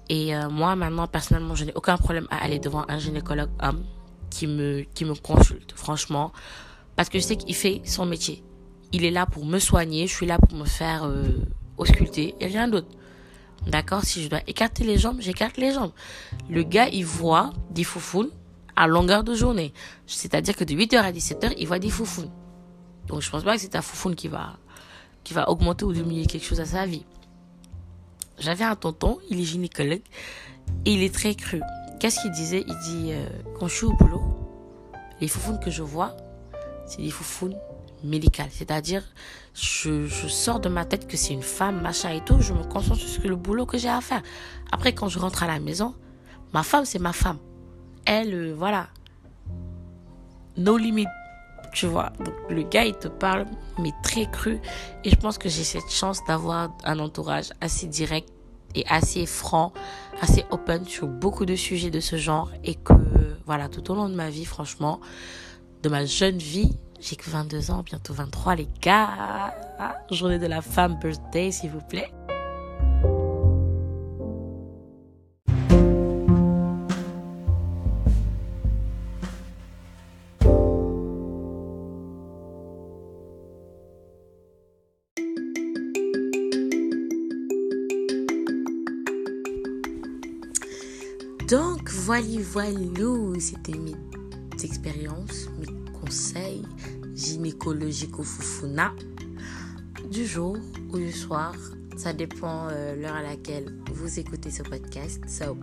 Et 0.10 0.36
euh, 0.36 0.50
moi, 0.50 0.76
maintenant, 0.76 1.08
personnellement, 1.08 1.56
je 1.56 1.66
n'ai 1.66 1.74
aucun 1.74 1.98
problème 1.98 2.28
à 2.30 2.44
aller 2.44 2.60
devant 2.60 2.86
un 2.88 2.98
gynécologue 3.00 3.50
homme 3.62 3.84
qui 4.30 4.48
me, 4.48 4.82
qui 4.94 5.06
me 5.06 5.16
consulte, 5.16 5.74
franchement. 5.76 6.32
Parce 6.96 7.10
que 7.10 7.20
je 7.20 7.24
sais 7.24 7.36
qu'il 7.36 7.56
fait 7.56 7.82
son 7.86 8.06
métier. 8.06 8.44
Il 8.92 9.06
est 9.06 9.12
là 9.12 9.26
pour 9.26 9.46
me 9.46 9.60
soigner, 9.60 10.08
je 10.08 10.14
suis 10.14 10.26
là 10.26 10.38
pour 10.38 10.58
me 10.58 10.66
faire 10.66 11.06
euh, 11.06 11.24
ausculter 11.78 12.36
et 12.40 12.48
rien 12.48 12.68
d'autre. 12.68 12.88
D'accord? 13.66 14.04
Si 14.04 14.24
je 14.24 14.30
dois 14.30 14.42
écarter 14.46 14.84
les 14.84 14.98
jambes, 14.98 15.18
j'écarte 15.20 15.58
les 15.58 15.72
jambes. 15.72 15.92
Le 16.50 16.64
gars, 16.64 16.90
il 16.90 17.06
voit 17.06 17.52
des 17.72 17.84
foufounes 17.84 18.30
à 18.76 18.88
longueur 18.88 19.24
de 19.24 19.34
journée. 19.36 19.74
C'est-à-dire 20.06 20.56
que 20.56 20.64
de 20.64 20.74
8h 20.74 20.98
à 20.98 21.12
17h, 21.12 21.54
il 21.58 21.68
voit 21.68 21.80
des 21.80 21.90
foufounes. 21.90 22.32
Donc 23.08 23.22
je 23.22 23.30
pense 23.30 23.44
pas 23.44 23.56
que 23.56 23.62
c'est 23.62 23.70
ta 23.70 23.82
foufoune 23.82 24.16
qui 24.16 24.28
va, 24.28 24.58
qui 25.24 25.34
va 25.34 25.50
augmenter 25.50 25.86
ou 25.86 25.94
diminuer 25.94 26.26
quelque 26.26 26.46
chose 26.46 26.60
à 26.60 26.66
sa 26.66 26.86
vie. 26.86 27.06
J'avais 28.40 28.64
un 28.64 28.76
tonton, 28.76 29.20
il 29.30 29.40
est 29.40 29.44
gynécologue, 29.44 30.02
et 30.86 30.94
il 30.94 31.04
est 31.04 31.14
très 31.14 31.36
cru. 31.36 31.62
Qu'est-ce 32.00 32.22
qu'il 32.22 32.32
disait? 32.32 32.64
Il 32.68 32.78
dit, 32.80 33.12
euh, 33.14 33.26
quand 33.60 33.68
je 33.68 33.76
suis 33.76 33.86
au 33.86 33.94
boulot, 33.94 34.22
les 35.22 35.28
foufounes 35.28 35.60
que 35.60 35.72
je 35.72 35.84
vois, 35.84 36.18
c'est 36.86 37.02
des 37.02 37.12
foufounes 37.12 37.56
médicales. 38.04 38.50
C'est-à-dire, 38.52 39.04
je, 39.54 40.08
je 40.08 40.28
sors 40.28 40.60
de 40.60 40.68
ma 40.68 40.84
tête 40.84 41.08
que 41.08 41.16
c'est 41.16 41.34
une 41.34 41.44
femme, 41.44 41.82
machin 41.82 42.10
et 42.10 42.22
tout, 42.22 42.42
je 42.42 42.54
me 42.54 42.64
concentre 42.64 43.00
sur 43.00 43.24
le 43.24 43.36
boulot 43.36 43.66
que 43.66 43.78
j'ai 43.78 43.90
à 43.90 44.02
faire. 44.02 44.22
Après, 44.72 44.94
quand 44.94 45.08
je 45.08 45.20
rentre 45.20 45.44
à 45.44 45.48
la 45.48 45.60
maison, 45.60 45.96
ma 46.54 46.64
femme, 46.64 46.86
c'est 46.86 47.00
ma 47.00 47.14
femme. 47.14 47.38
Elle, 48.06 48.34
euh, 48.34 48.54
voilà. 48.54 48.90
No 50.58 50.78
limit 50.78 51.08
tu 51.74 51.88
vois. 51.88 52.14
Le 52.50 52.64
gars, 52.64 52.86
il 52.86 52.96
te 52.96 53.08
parle, 53.08 53.46
mais 53.80 53.92
très 54.04 54.30
cru. 54.30 54.60
Et 55.04 55.10
je 55.10 55.16
pense 55.16 55.38
que 55.38 55.50
j'ai 55.50 55.64
cette 55.64 55.90
chance 55.90 56.24
d'avoir 56.28 56.72
un 56.84 57.00
entourage 57.00 57.52
assez 57.62 57.88
direct 57.88 58.30
et 58.76 58.86
assez 58.90 59.26
franc, 59.26 59.74
assez 60.22 60.46
open 60.52 60.86
sur 60.86 61.08
beaucoup 61.08 61.46
de 61.46 61.56
sujets 61.56 61.92
de 61.92 62.00
ce 62.00 62.16
genre. 62.16 62.52
Et 62.64 62.76
que, 62.76 62.94
voilà, 63.46 63.70
tout 63.70 63.92
au 63.92 63.96
long 63.96 64.10
de 64.10 64.16
ma 64.16 64.30
vie, 64.30 64.46
franchement, 64.46 65.00
de 65.82 65.90
ma 65.90 66.06
jeune 66.06 66.38
vie, 66.38 66.78
j'ai 67.00 67.16
que 67.16 67.30
22 67.30 67.72
ans, 67.72 67.84
bientôt 67.84 68.14
23, 68.14 68.56
les 68.56 68.70
gars. 68.82 69.54
Journée 70.12 70.40
de 70.40 70.48
la 70.48 70.62
femme, 70.62 70.98
birthday, 71.00 71.52
s'il 71.52 71.72
vous 71.72 71.82
plaît. 71.82 72.12
Donc, 91.54 91.92
voilà, 91.92 92.26
voilà, 92.52 92.80
c'était 93.38 93.78
mes 93.78 93.94
expériences, 94.64 95.50
mes 95.60 95.68
conseils 96.02 96.64
Fufuna 97.16 98.92
du 100.10 100.26
jour 100.26 100.58
ou 100.90 100.98
du 100.98 101.12
soir. 101.12 101.54
Ça 101.96 102.12
dépend 102.12 102.70
euh, 102.72 102.96
l'heure 102.96 103.14
à 103.14 103.22
laquelle 103.22 103.72
vous 103.92 104.20
écoutez 104.20 104.50
ce 104.50 104.64
podcast. 104.64 105.22
So, 105.28 105.56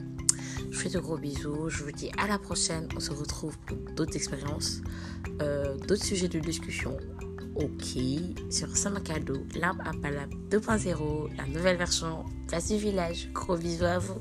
je 0.71 0.79
fais 0.79 0.91
de 0.91 1.01
gros 1.01 1.19
bisous. 1.19 1.69
Je 1.69 1.83
vous 1.83 1.91
dis 1.91 2.13
à 2.19 2.29
la 2.29 2.39
prochaine. 2.39 2.87
On 2.95 3.01
se 3.01 3.11
retrouve 3.11 3.59
pour 3.67 3.77
d'autres 3.97 4.15
expériences, 4.15 4.83
euh, 5.43 5.77
d'autres 5.89 6.05
sujets 6.05 6.29
de 6.29 6.39
discussion. 6.39 6.97
Ok, 7.57 7.99
sur 8.49 8.77
Samakado, 8.77 9.45
l'arbre 9.57 9.83
à 9.85 9.93
palabre 10.01 10.37
2.0, 10.51 11.37
la 11.37 11.47
nouvelle 11.47 11.79
version, 11.79 12.25
place 12.47 12.69
du 12.69 12.77
village. 12.77 13.29
Gros 13.33 13.57
bisous 13.57 13.87
à 13.87 13.99
vous. 13.99 14.21